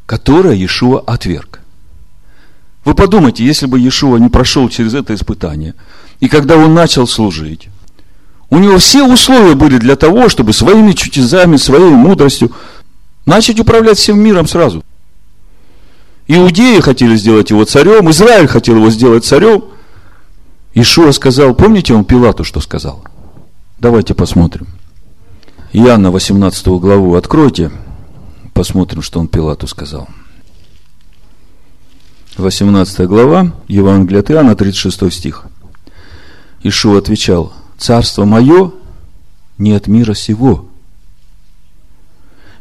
которое 0.05 0.55
Иешуа 0.55 0.99
отверг. 0.99 1.61
Вы 2.83 2.93
подумайте, 2.93 3.43
если 3.43 3.65
бы 3.65 3.79
Иешуа 3.79 4.17
не 4.17 4.29
прошел 4.29 4.69
через 4.69 4.93
это 4.93 5.13
испытание, 5.15 5.73
и 6.19 6.27
когда 6.27 6.57
он 6.57 6.73
начал 6.73 7.07
служить, 7.07 7.69
у 8.49 8.59
него 8.59 8.77
все 8.77 9.03
условия 9.03 9.55
были 9.55 9.77
для 9.77 9.95
того, 9.95 10.29
чтобы 10.29 10.53
своими 10.53 10.91
чутизами, 10.91 11.57
своей 11.57 11.89
мудростью 11.89 12.51
начать 13.25 13.59
управлять 13.59 13.97
всем 13.97 14.19
миром 14.19 14.47
сразу. 14.47 14.83
Иудеи 16.27 16.79
хотели 16.79 17.15
сделать 17.15 17.49
его 17.49 17.65
царем, 17.65 18.09
Израиль 18.11 18.47
хотел 18.47 18.75
его 18.75 18.89
сделать 18.89 19.25
царем. 19.25 19.65
Ишуа 20.75 21.13
сказал, 21.13 21.55
помните 21.55 21.93
он 21.93 22.03
Пилату 22.03 22.43
что 22.43 22.59
сказал? 22.59 23.01
Давайте 23.79 24.13
посмотрим. 24.13 24.67
Иоанна 25.71 26.11
18 26.11 26.67
главу 26.67 27.15
откройте, 27.15 27.71
посмотрим, 28.53 29.01
что 29.01 29.21
он 29.21 29.29
Пилату 29.29 29.67
сказал. 29.67 30.09
18 32.35 33.07
глава, 33.07 33.53
Евангелие 33.69 34.19
от 34.19 34.29
Иоанна, 34.29 34.53
36 34.57 35.13
стих. 35.13 35.45
Ишуа 36.61 36.97
отвечал, 36.97 37.53
царство 37.77 38.25
мое 38.25 38.73
не 39.57 39.71
от 39.71 39.87
мира 39.87 40.13
сего. 40.13 40.65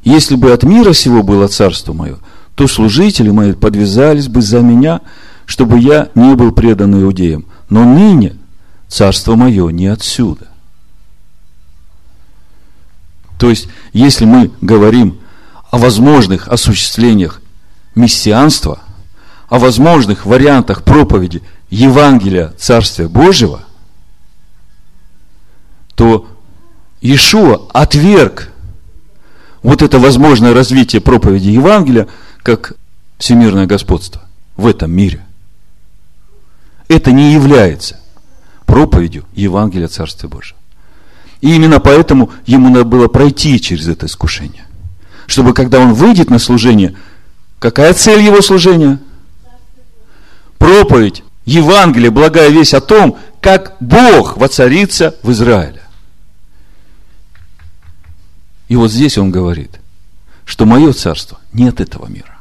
Если 0.04 0.36
бы 0.36 0.52
от 0.52 0.62
мира 0.62 0.92
сего 0.92 1.24
было 1.24 1.48
царство 1.48 1.92
мое, 1.92 2.18
то 2.54 2.68
служители 2.68 3.30
мои 3.30 3.54
подвязались 3.54 4.28
бы 4.28 4.40
за 4.40 4.60
меня, 4.60 5.00
чтобы 5.46 5.80
я 5.80 6.10
не 6.14 6.36
был 6.36 6.52
предан 6.52 7.02
иудеям. 7.02 7.46
Но 7.74 7.84
ныне 7.84 8.36
царство 8.86 9.34
мое 9.34 9.68
не 9.70 9.88
отсюда. 9.88 10.46
То 13.36 13.50
есть, 13.50 13.66
если 13.92 14.26
мы 14.26 14.52
говорим 14.60 15.18
о 15.72 15.78
возможных 15.78 16.46
осуществлениях 16.46 17.42
мессианства, 17.96 18.78
о 19.48 19.58
возможных 19.58 20.24
вариантах 20.24 20.84
проповеди 20.84 21.42
Евангелия 21.68 22.54
Царствия 22.58 23.08
Божьего– 23.08 23.64
то 25.96 26.28
Иешуа 27.00 27.68
отверг 27.72 28.52
вот 29.64 29.82
это 29.82 29.98
возможное 29.98 30.54
развитие 30.54 31.02
проповеди 31.02 31.48
Евангелия 31.48 32.06
как 32.44 32.74
всемирное 33.18 33.66
господство 33.66 34.22
в 34.56 34.68
этом 34.68 34.92
мире. 34.92 35.26
Это 36.88 37.12
не 37.12 37.32
является 37.32 38.00
проповедью 38.66 39.24
Евангелия 39.34 39.88
Царствия 39.88 40.28
Божьего. 40.28 40.58
И 41.40 41.54
именно 41.54 41.80
поэтому 41.80 42.30
ему 42.46 42.68
надо 42.68 42.84
было 42.84 43.08
пройти 43.08 43.60
через 43.60 43.88
это 43.88 44.06
искушение. 44.06 44.64
Чтобы 45.26 45.54
когда 45.54 45.78
он 45.78 45.94
выйдет 45.94 46.30
на 46.30 46.38
служение, 46.38 46.96
какая 47.58 47.92
цель 47.94 48.22
его 48.22 48.40
служения? 48.40 48.98
Проповедь 50.58 51.22
Евангелия, 51.44 52.10
благая 52.10 52.48
весть 52.48 52.74
о 52.74 52.80
том, 52.80 53.18
как 53.40 53.76
Бог 53.80 54.36
воцарится 54.36 55.14
в 55.22 55.30
Израиле. 55.32 55.82
И 58.68 58.76
вот 58.76 58.90
здесь 58.90 59.18
он 59.18 59.30
говорит, 59.30 59.80
что 60.46 60.64
мое 60.64 60.92
царство 60.92 61.38
нет 61.52 61.80
этого 61.80 62.06
мира. 62.06 62.38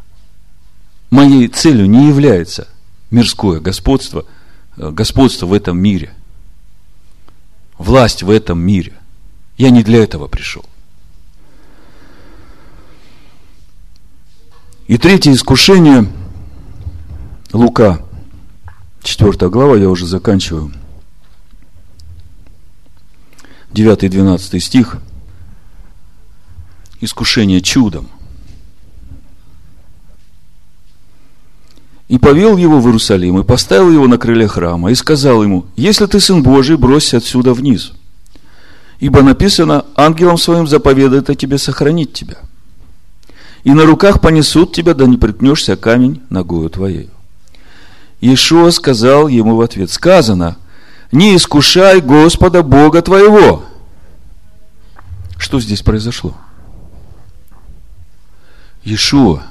Моей 1.09 1.47
целью 1.47 1.89
не 1.89 2.07
является 2.07 2.67
мирское 3.13 3.59
господство, 3.59 4.25
э, 4.75 4.89
господство 4.89 5.45
в 5.45 5.53
этом 5.53 5.77
мире, 5.77 6.13
власть 7.77 8.23
в 8.23 8.29
этом 8.29 8.59
мире. 8.59 8.93
Я 9.55 9.69
не 9.69 9.83
для 9.83 10.03
этого 10.03 10.27
пришел. 10.27 10.65
И 14.87 14.97
третье 14.97 15.31
искушение 15.31 16.11
Лука, 17.53 18.03
4 19.03 19.49
глава, 19.49 19.77
я 19.77 19.89
уже 19.89 20.07
заканчиваю. 20.07 20.73
9 23.71 24.03
и 24.03 24.09
12 24.09 24.61
стих– 24.61 24.97
искушение 26.99 27.61
чудом. 27.61 28.09
И 32.09 32.17
повел 32.17 32.57
его 32.57 32.79
в 32.79 32.85
Иерусалим, 32.85 33.39
и 33.39 33.43
поставил 33.43 33.91
его 33.91 34.07
на 34.07 34.17
крыле 34.17 34.47
храма, 34.47 34.91
и 34.91 34.95
сказал 34.95 35.43
ему, 35.43 35.65
если 35.75 36.05
ты 36.05 36.19
сын 36.19 36.43
Божий, 36.43 36.77
бросься 36.77 37.17
отсюда 37.17 37.53
вниз. 37.53 37.93
Ибо 38.99 39.21
написано, 39.21 39.85
ангелом 39.95 40.37
своим 40.37 40.67
заповедает 40.67 41.29
о 41.29 41.35
тебе 41.35 41.57
сохранить 41.57 42.13
тебя. 42.13 42.37
И 43.63 43.71
на 43.71 43.85
руках 43.85 44.21
понесут 44.21 44.73
тебя, 44.73 44.93
да 44.93 45.05
не 45.05 45.17
приткнешься 45.17 45.75
камень 45.77 46.21
ногою 46.29 46.69
твоей. 46.69 47.09
Иешуа 48.19 48.69
сказал 48.71 49.27
ему 49.27 49.55
в 49.55 49.61
ответ, 49.61 49.89
сказано, 49.89 50.57
не 51.11 51.35
искушай 51.35 52.01
Господа 52.01 52.63
Бога 52.63 53.01
твоего. 53.01 53.63
Что 55.37 55.59
здесь 55.59 55.81
произошло? 55.81 56.33
Иешуа 58.83 59.43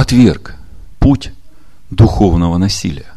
отверг 0.00 0.54
путь 0.98 1.32
духовного 1.90 2.58
насилия. 2.58 3.12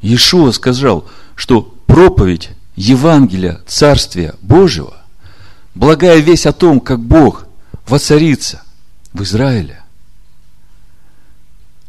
Иешуа 0.00 0.52
сказал, 0.52 1.08
что 1.34 1.62
проповедь 1.86 2.50
Евангелия 2.76 3.60
Царствия 3.66 4.34
Божьего, 4.42 4.96
благая 5.74 6.18
весть 6.18 6.46
о 6.46 6.52
том, 6.52 6.78
как 6.78 7.00
Бог 7.00 7.46
воцарится 7.86 8.62
в 9.12 9.22
Израиле, 9.22 9.82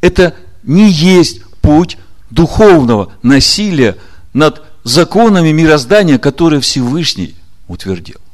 это 0.01 0.35
не 0.63 0.89
есть 0.89 1.43
путь 1.61 1.97
духовного 2.31 3.11
насилия 3.21 3.97
над 4.33 4.63
законами 4.83 5.51
мироздания, 5.51 6.17
которые 6.17 6.61
Всевышний 6.61 7.35
утвердил. 7.67 8.24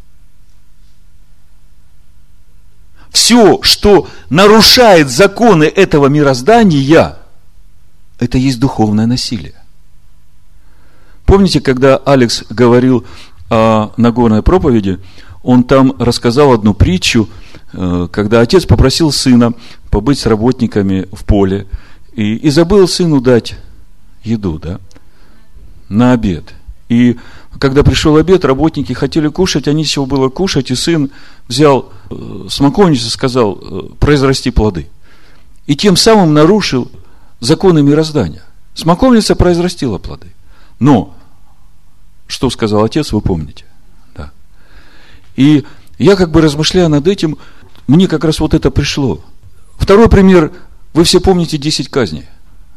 Все, 3.11 3.59
что 3.61 4.07
нарушает 4.29 5.09
законы 5.09 5.65
этого 5.65 6.07
мироздания, 6.07 7.17
это 8.19 8.37
есть 8.37 8.59
духовное 8.59 9.05
насилие. 9.05 9.55
Помните, 11.25 11.59
когда 11.59 11.97
Алекс 11.97 12.43
говорил 12.49 13.05
о 13.49 13.91
Нагорной 13.97 14.43
проповеди, 14.43 14.99
он 15.43 15.63
там 15.63 15.93
рассказал 15.99 16.53
одну 16.53 16.73
притчу, 16.73 17.29
э, 17.73 18.07
когда 18.11 18.41
отец 18.41 18.65
попросил 18.65 19.11
сына 19.11 19.53
побыть 19.89 20.19
с 20.19 20.25
работниками 20.25 21.07
в 21.11 21.25
поле 21.25 21.67
и, 22.13 22.35
и 22.35 22.49
забыл 22.49 22.87
сыну 22.87 23.21
дать 23.21 23.55
еду, 24.23 24.59
да, 24.59 24.79
на 25.89 26.13
обед. 26.13 26.53
И 26.91 27.17
когда 27.57 27.83
пришел 27.83 28.17
обед, 28.17 28.43
работники 28.43 28.91
хотели 28.91 29.29
кушать, 29.29 29.69
а 29.69 29.71
нечего 29.71 30.03
было 30.03 30.27
кушать, 30.27 30.71
и 30.71 30.75
сын 30.75 31.09
взял 31.47 31.89
э, 32.09 32.47
смоковницу 32.49 33.07
и 33.07 33.09
сказал, 33.09 33.57
э, 33.61 33.81
произрасти 33.97 34.51
плоды. 34.51 34.89
И 35.67 35.77
тем 35.77 35.95
самым 35.95 36.33
нарушил 36.33 36.91
законы 37.39 37.81
мироздания. 37.81 38.43
Смоковница 38.73 39.37
произрастила 39.37 39.99
плоды. 39.99 40.33
Но 40.79 41.15
что 42.27 42.49
сказал 42.49 42.83
отец, 42.83 43.13
вы 43.13 43.21
помните. 43.21 43.63
Да. 44.13 44.31
И 45.37 45.63
я 45.97 46.17
как 46.17 46.29
бы 46.29 46.41
размышляя 46.41 46.89
над 46.89 47.07
этим, 47.07 47.37
мне 47.87 48.09
как 48.09 48.25
раз 48.25 48.41
вот 48.41 48.53
это 48.53 48.69
пришло. 48.69 49.21
Второй 49.77 50.09
пример, 50.09 50.51
вы 50.93 51.05
все 51.05 51.21
помните 51.21 51.57
10 51.57 51.87
казней. 51.87 52.25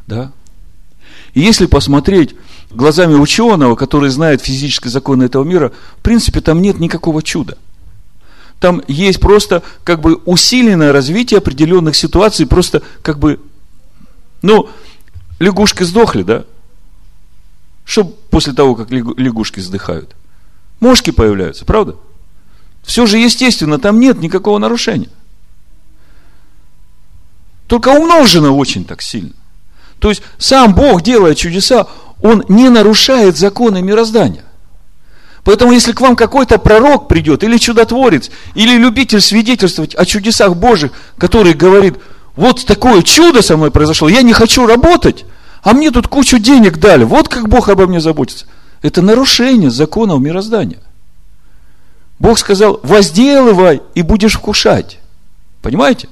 Да? 0.07 0.31
И 1.33 1.41
если 1.41 1.65
посмотреть 1.65 2.33
глазами 2.71 3.15
ученого, 3.15 3.75
который 3.75 4.09
знает 4.09 4.41
физические 4.41 4.91
законы 4.91 5.23
этого 5.23 5.43
мира, 5.43 5.71
в 5.97 6.01
принципе, 6.01 6.41
там 6.41 6.61
нет 6.61 6.79
никакого 6.79 7.21
чуда. 7.21 7.57
Там 8.59 8.81
есть 8.87 9.19
просто 9.19 9.63
как 9.83 10.01
бы 10.01 10.15
усиленное 10.25 10.91
развитие 10.93 11.37
определенных 11.39 11.95
ситуаций, 11.95 12.47
просто 12.47 12.81
как 13.01 13.19
бы, 13.19 13.39
ну, 14.41 14.69
лягушки 15.39 15.83
сдохли, 15.83 16.23
да? 16.23 16.45
Что 17.85 18.03
после 18.05 18.53
того, 18.53 18.75
как 18.75 18.89
лягушки 18.91 19.59
сдыхают? 19.59 20.15
Мошки 20.79 21.11
появляются, 21.11 21.65
правда? 21.65 21.95
Все 22.83 23.05
же 23.05 23.17
естественно, 23.17 23.79
там 23.79 23.99
нет 23.99 24.19
никакого 24.19 24.57
нарушения. 24.57 25.09
Только 27.67 27.89
умножено 27.89 28.51
очень 28.51 28.85
так 28.85 29.01
сильно. 29.01 29.33
То 29.99 30.09
есть, 30.09 30.21
сам 30.37 30.75
Бог, 30.75 31.01
делая 31.01 31.35
чудеса, 31.35 31.87
Он 32.21 32.43
не 32.47 32.69
нарушает 32.69 33.37
законы 33.37 33.81
мироздания. 33.81 34.43
Поэтому, 35.43 35.73
если 35.73 35.91
к 35.91 36.01
вам 36.01 36.15
какой-то 36.15 36.57
пророк 36.57 37.07
придет, 37.07 37.43
или 37.43 37.57
чудотворец, 37.57 38.31
или 38.55 38.77
любитель 38.77 39.21
свидетельствовать 39.21 39.93
о 39.93 40.03
чудесах 40.05 40.55
Божьих, 40.55 40.91
который 41.17 41.53
говорит, 41.53 41.95
вот 42.35 42.65
такое 42.65 43.03
чудо 43.03 43.41
со 43.43 43.55
мной 43.55 43.69
произошло, 43.69 44.09
я 44.09 44.23
не 44.23 44.33
хочу 44.33 44.65
работать, 44.65 45.25
а 45.61 45.73
мне 45.73 45.91
тут 45.91 46.07
кучу 46.07 46.39
денег 46.39 46.77
дали. 46.77 47.03
Вот 47.03 47.29
как 47.29 47.47
Бог 47.47 47.69
обо 47.69 47.85
мне 47.85 47.99
заботится. 47.99 48.47
Это 48.81 49.01
нарушение 49.01 49.69
законов 49.69 50.19
мироздания. 50.19 50.79
Бог 52.17 52.39
сказал, 52.39 52.79
возделывай 52.81 53.81
и 53.93 54.01
будешь 54.01 54.35
вкушать. 54.35 54.99
Понимаете? 55.61 56.07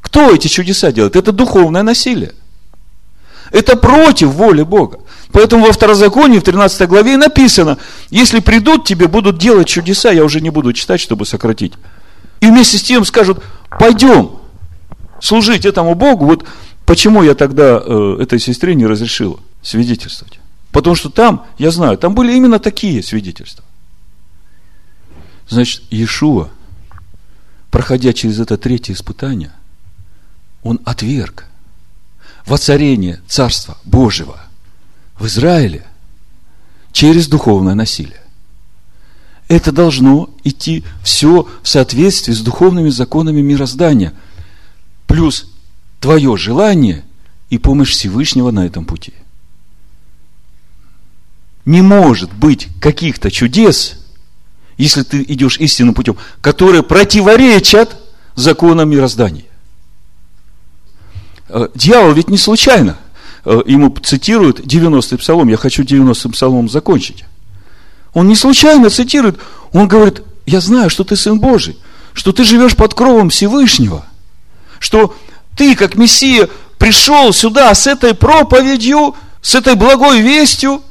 Кто 0.00 0.32
эти 0.32 0.48
чудеса 0.48 0.92
делает? 0.92 1.16
Это 1.16 1.32
духовное 1.32 1.82
насилие. 1.82 2.34
Это 3.52 3.76
против 3.76 4.28
воли 4.28 4.62
Бога. 4.62 5.00
Поэтому 5.32 5.66
во 5.66 5.72
второзаконии, 5.72 6.38
в 6.38 6.42
13 6.42 6.88
главе 6.88 7.16
написано, 7.16 7.78
если 8.10 8.40
придут 8.40 8.86
тебе, 8.86 9.08
будут 9.08 9.38
делать 9.38 9.68
чудеса, 9.68 10.10
я 10.10 10.24
уже 10.24 10.40
не 10.40 10.50
буду 10.50 10.72
читать, 10.72 11.00
чтобы 11.00 11.26
сократить. 11.26 11.74
И 12.40 12.46
вместе 12.46 12.78
с 12.78 12.82
тем 12.82 13.04
скажут, 13.04 13.42
пойдем 13.78 14.32
служить 15.20 15.64
этому 15.64 15.94
Богу. 15.94 16.26
Вот 16.26 16.44
Почему 16.88 17.22
я 17.22 17.34
тогда 17.34 17.82
э, 17.84 18.16
этой 18.18 18.38
сестре 18.38 18.74
не 18.74 18.86
разрешил 18.86 19.40
свидетельствовать? 19.60 20.40
Потому 20.72 20.96
что 20.96 21.10
там, 21.10 21.44
я 21.58 21.70
знаю, 21.70 21.98
там 21.98 22.14
были 22.14 22.32
именно 22.32 22.58
такие 22.58 23.02
свидетельства. 23.02 23.62
Значит, 25.50 25.82
Иешуа, 25.90 26.48
проходя 27.70 28.14
через 28.14 28.40
это 28.40 28.56
третье 28.56 28.94
испытание, 28.94 29.52
он 30.62 30.80
отверг 30.86 31.44
воцарение 32.48 33.20
Царства 33.28 33.76
Божьего 33.84 34.40
в 35.18 35.26
Израиле 35.26 35.84
через 36.92 37.28
духовное 37.28 37.74
насилие. 37.74 38.20
Это 39.48 39.72
должно 39.72 40.30
идти 40.44 40.84
все 41.02 41.48
в 41.62 41.68
соответствии 41.68 42.32
с 42.32 42.40
духовными 42.40 42.90
законами 42.90 43.40
мироздания. 43.40 44.12
Плюс 45.06 45.50
твое 46.00 46.36
желание 46.36 47.04
и 47.50 47.58
помощь 47.58 47.90
Всевышнего 47.90 48.50
на 48.50 48.66
этом 48.66 48.84
пути. 48.84 49.14
Не 51.64 51.82
может 51.82 52.32
быть 52.32 52.68
каких-то 52.80 53.30
чудес, 53.30 54.06
если 54.76 55.02
ты 55.02 55.22
идешь 55.22 55.58
истинным 55.58 55.94
путем, 55.94 56.16
которые 56.40 56.82
противоречат 56.82 57.98
законам 58.34 58.90
мироздания. 58.90 59.47
Э, 61.48 61.68
дьявол 61.74 62.12
ведь 62.12 62.28
не 62.28 62.38
случайно. 62.38 62.96
Э, 63.44 63.62
ему 63.66 63.94
цитируют 64.02 64.60
90-й 64.60 65.18
псалом. 65.18 65.48
Я 65.48 65.56
хочу 65.56 65.82
90-м 65.82 66.32
псаломом 66.32 66.68
закончить. 66.68 67.24
Он 68.12 68.28
не 68.28 68.36
случайно 68.36 68.90
цитирует. 68.90 69.38
Он 69.72 69.88
говорит, 69.88 70.22
я 70.46 70.60
знаю, 70.60 70.90
что 70.90 71.04
ты 71.04 71.16
Сын 71.16 71.38
Божий, 71.38 71.78
что 72.12 72.32
ты 72.32 72.44
живешь 72.44 72.76
под 72.76 72.94
кровом 72.94 73.30
Всевышнего, 73.30 74.04
что 74.78 75.14
ты, 75.56 75.74
как 75.74 75.96
Мессия, 75.96 76.48
пришел 76.78 77.32
сюда 77.32 77.74
с 77.74 77.86
этой 77.86 78.14
проповедью, 78.14 79.14
с 79.42 79.54
этой 79.54 79.74
благой 79.74 80.20
вестью 80.20 80.82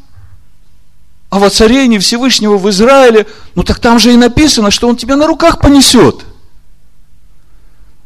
о 1.30 1.40
воцарении 1.40 1.98
Всевышнего 1.98 2.58
в 2.58 2.70
Израиле, 2.70 3.28
ну 3.56 3.64
так 3.64 3.80
там 3.80 4.00
же 4.00 4.14
и 4.14 4.18
написано, 4.18 4.72
что 4.72 4.88
Он 4.88 4.96
тебя 4.96 5.16
на 5.16 5.28
руках 5.28 5.60
понесет. 5.60 6.24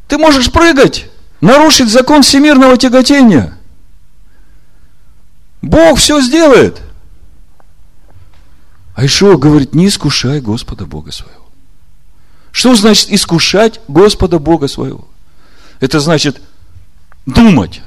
Ты 0.08 0.18
можешь 0.18 0.50
прыгать, 0.50 1.06
нарушить 1.42 1.90
закон 1.90 2.22
всемирного 2.22 2.78
тяготения. 2.78 3.52
Бог 5.60 5.98
все 5.98 6.20
сделает. 6.22 6.80
А 8.94 9.04
Ишуа 9.04 9.36
говорит, 9.36 9.74
не 9.74 9.88
искушай 9.88 10.40
Господа 10.40 10.86
Бога 10.86 11.12
своего. 11.12 11.48
Что 12.52 12.74
значит 12.74 13.10
искушать 13.10 13.80
Господа 13.88 14.38
Бога 14.38 14.68
своего? 14.68 15.08
Это 15.80 16.00
значит 16.00 16.40
думать, 17.26 17.82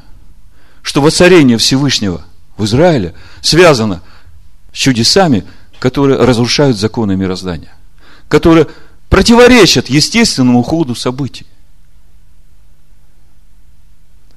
что 0.82 1.02
воцарение 1.02 1.58
Всевышнего 1.58 2.26
в 2.58 2.66
Израиле 2.66 3.14
связано 3.42 4.02
с 4.74 4.78
чудесами, 4.78 5.46
которые 5.80 6.18
разрушают 6.20 6.78
законы 6.78 7.16
мироздания, 7.16 7.74
которые 8.28 8.68
противоречат 9.10 9.88
естественному 9.88 10.62
ходу 10.64 10.96
событий. 10.96 11.46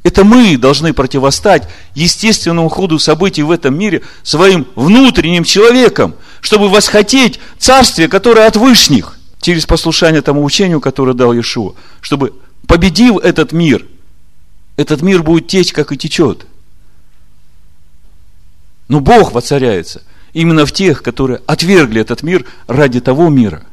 Это 0.08 0.24
мы 0.24 0.56
должны 0.56 0.94
противостать 0.94 1.68
естественному 1.94 2.70
ходу 2.70 2.98
событий 2.98 3.42
в 3.42 3.50
этом 3.50 3.78
мире 3.78 4.00
своим 4.22 4.66
внутренним 4.74 5.44
человеком, 5.44 6.14
чтобы 6.40 6.70
восхотеть 6.70 7.38
царствие, 7.58 8.08
которое 8.08 8.46
от 8.46 8.56
вышних, 8.56 9.18
через 9.40 9.66
послушание 9.66 10.22
тому 10.22 10.42
учению, 10.42 10.80
которое 10.80 11.12
дал 11.12 11.34
Иешуа, 11.34 11.74
чтобы, 12.00 12.32
победив 12.66 13.18
этот 13.18 13.52
мир– 13.52 13.84
этот 14.78 15.02
мир 15.02 15.24
будет 15.24 15.48
течь, 15.48 15.72
как 15.72 15.90
и 15.92 15.96
течет. 15.96 16.46
Но 18.86 19.00
Бог 19.00 19.32
воцаряется 19.32 20.02
именно 20.32 20.64
в 20.64 20.72
тех, 20.72 21.02
которые 21.02 21.42
отвергли 21.46 22.00
этот 22.00 22.22
мир 22.22 22.46
ради 22.68 23.00
того 23.00 23.28
мира, 23.28 23.64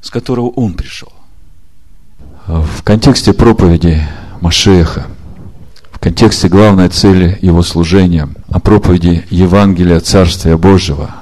с 0.00 0.10
которого 0.10 0.48
Он 0.48 0.74
пришел. 0.74 1.12
В 2.48 2.82
контексте 2.82 3.32
проповеди 3.32 4.02
Машеха, 4.40 5.06
контексте 6.02 6.48
главной 6.48 6.88
цели 6.88 7.38
его 7.42 7.62
служения, 7.62 8.28
о 8.48 8.58
проповеди 8.58 9.24
Евангелия 9.30 10.00
Царствия 10.00 10.56
Божьего, 10.56 11.14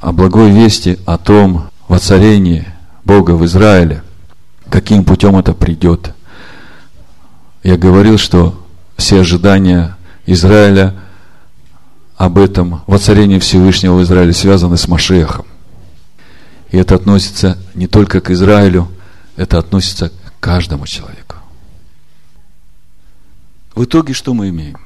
о 0.00 0.10
благой 0.10 0.50
вести 0.50 0.98
о 1.06 1.16
том 1.16 1.70
воцарении 1.86 2.66
Бога 3.04 3.32
в 3.32 3.44
Израиле, 3.44 4.02
каким 4.68 5.04
путем 5.04 5.36
это 5.36 5.52
придет. 5.54 6.12
Я 7.62 7.76
говорил, 7.76 8.18
что 8.18 8.60
все 8.96 9.20
ожидания 9.20 9.96
Израиля 10.26 10.94
об 12.16 12.38
этом 12.38 12.82
воцарении 12.88 13.38
Всевышнего 13.38 13.94
в 13.94 14.02
Израиле 14.02 14.32
связаны 14.32 14.76
с 14.76 14.88
Машехом. 14.88 15.46
И 16.72 16.76
это 16.76 16.96
относится 16.96 17.56
не 17.74 17.86
только 17.86 18.20
к 18.20 18.32
Израилю, 18.32 18.88
это 19.36 19.56
относится 19.56 20.08
к 20.08 20.12
каждому 20.40 20.84
человеку. 20.84 21.28
В 23.78 23.84
итоге 23.84 24.12
что 24.12 24.34
мы 24.34 24.48
имеем? 24.48 24.76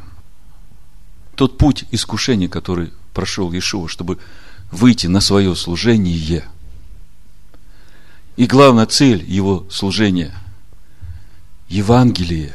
Тот 1.35 1.57
путь 1.57 1.87
искушения, 1.93 2.47
который 2.47 2.93
прошел 3.15 3.51
Иешуа, 3.51 3.89
чтобы 3.89 4.19
выйти 4.71 5.07
на 5.07 5.21
свое 5.21 5.57
служение. 5.57 6.45
И 8.37 8.45
главная 8.45 8.85
цель 8.85 9.25
его 9.25 9.67
служения– 9.71 10.35
Евангелие, 11.71 12.55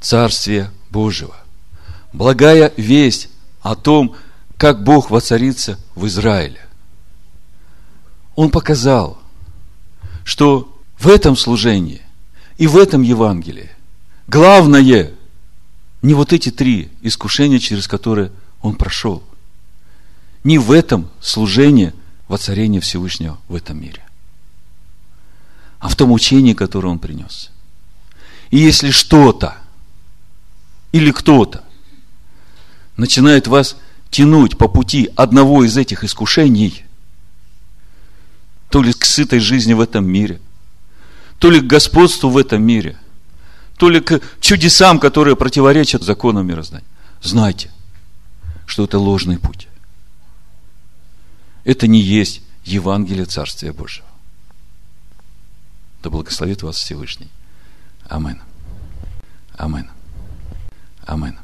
Царствие 0.00 0.70
Божьего. 0.88 1.36
Благая 2.14 2.72
весть 2.78 3.28
о 3.60 3.74
том, 3.74 4.16
как 4.56 4.82
Бог 4.82 5.10
воцарится 5.10 5.78
в 5.94 6.06
Израиле. 6.06 6.66
Он 8.36 8.48
показал, 8.48 9.18
что 10.24 10.74
в 10.98 11.08
этом 11.08 11.36
служении 11.36 12.00
и 12.56 12.66
в 12.66 12.78
этом 12.78 13.02
Евангелии 13.02 13.70
главное 14.26 15.12
не 16.02 16.14
вот 16.14 16.32
эти 16.32 16.50
три 16.50 16.90
искушения, 17.00 17.60
через 17.60 17.86
которые 17.86 18.32
он 18.60 18.74
прошел. 18.74 19.22
Не 20.44 20.58
в 20.58 20.72
этом 20.72 21.08
служение 21.20 21.94
воцарения 22.26 22.80
Всевышнего 22.80 23.38
в 23.48 23.54
этом 23.54 23.80
мире, 23.80 24.04
а 25.78 25.88
в 25.88 25.96
том 25.96 26.10
учении, 26.10 26.54
которое 26.54 26.88
он 26.88 26.98
принес. 26.98 27.50
И 28.50 28.58
если 28.58 28.90
что-то 28.90 29.56
или 30.90 31.10
кто-то 31.12 31.64
начинает 32.96 33.46
вас 33.46 33.76
тянуть 34.10 34.58
по 34.58 34.68
пути 34.68 35.10
одного 35.16 35.64
из 35.64 35.76
этих 35.76 36.04
искушений, 36.04 36.84
то 38.68 38.82
ли 38.82 38.92
к 38.92 39.04
сытой 39.04 39.40
жизни 39.40 39.72
в 39.72 39.80
этом 39.80 40.04
мире, 40.04 40.40
то 41.38 41.50
ли 41.50 41.60
к 41.60 41.64
господству 41.64 42.28
в 42.28 42.36
этом 42.36 42.62
мире, 42.62 42.98
то 43.82 43.90
ли 43.90 44.00
к 44.00 44.20
чудесам, 44.38 45.00
которые 45.00 45.34
противоречат 45.34 46.04
законам 46.04 46.46
мироздания. 46.46 46.86
Знайте, 47.20 47.68
что 48.64 48.84
это 48.84 48.96
ложный 48.96 49.40
путь. 49.40 49.66
Это 51.64 51.88
не 51.88 51.98
есть 51.98 52.42
Евангелие 52.62 53.24
Царствия 53.24 53.72
Божьего. 53.72 54.06
Да 56.00 56.10
благословит 56.10 56.62
вас 56.62 56.76
Всевышний. 56.76 57.28
Амин. 58.08 58.40
Амин. 59.56 59.90
Амин. 61.04 61.36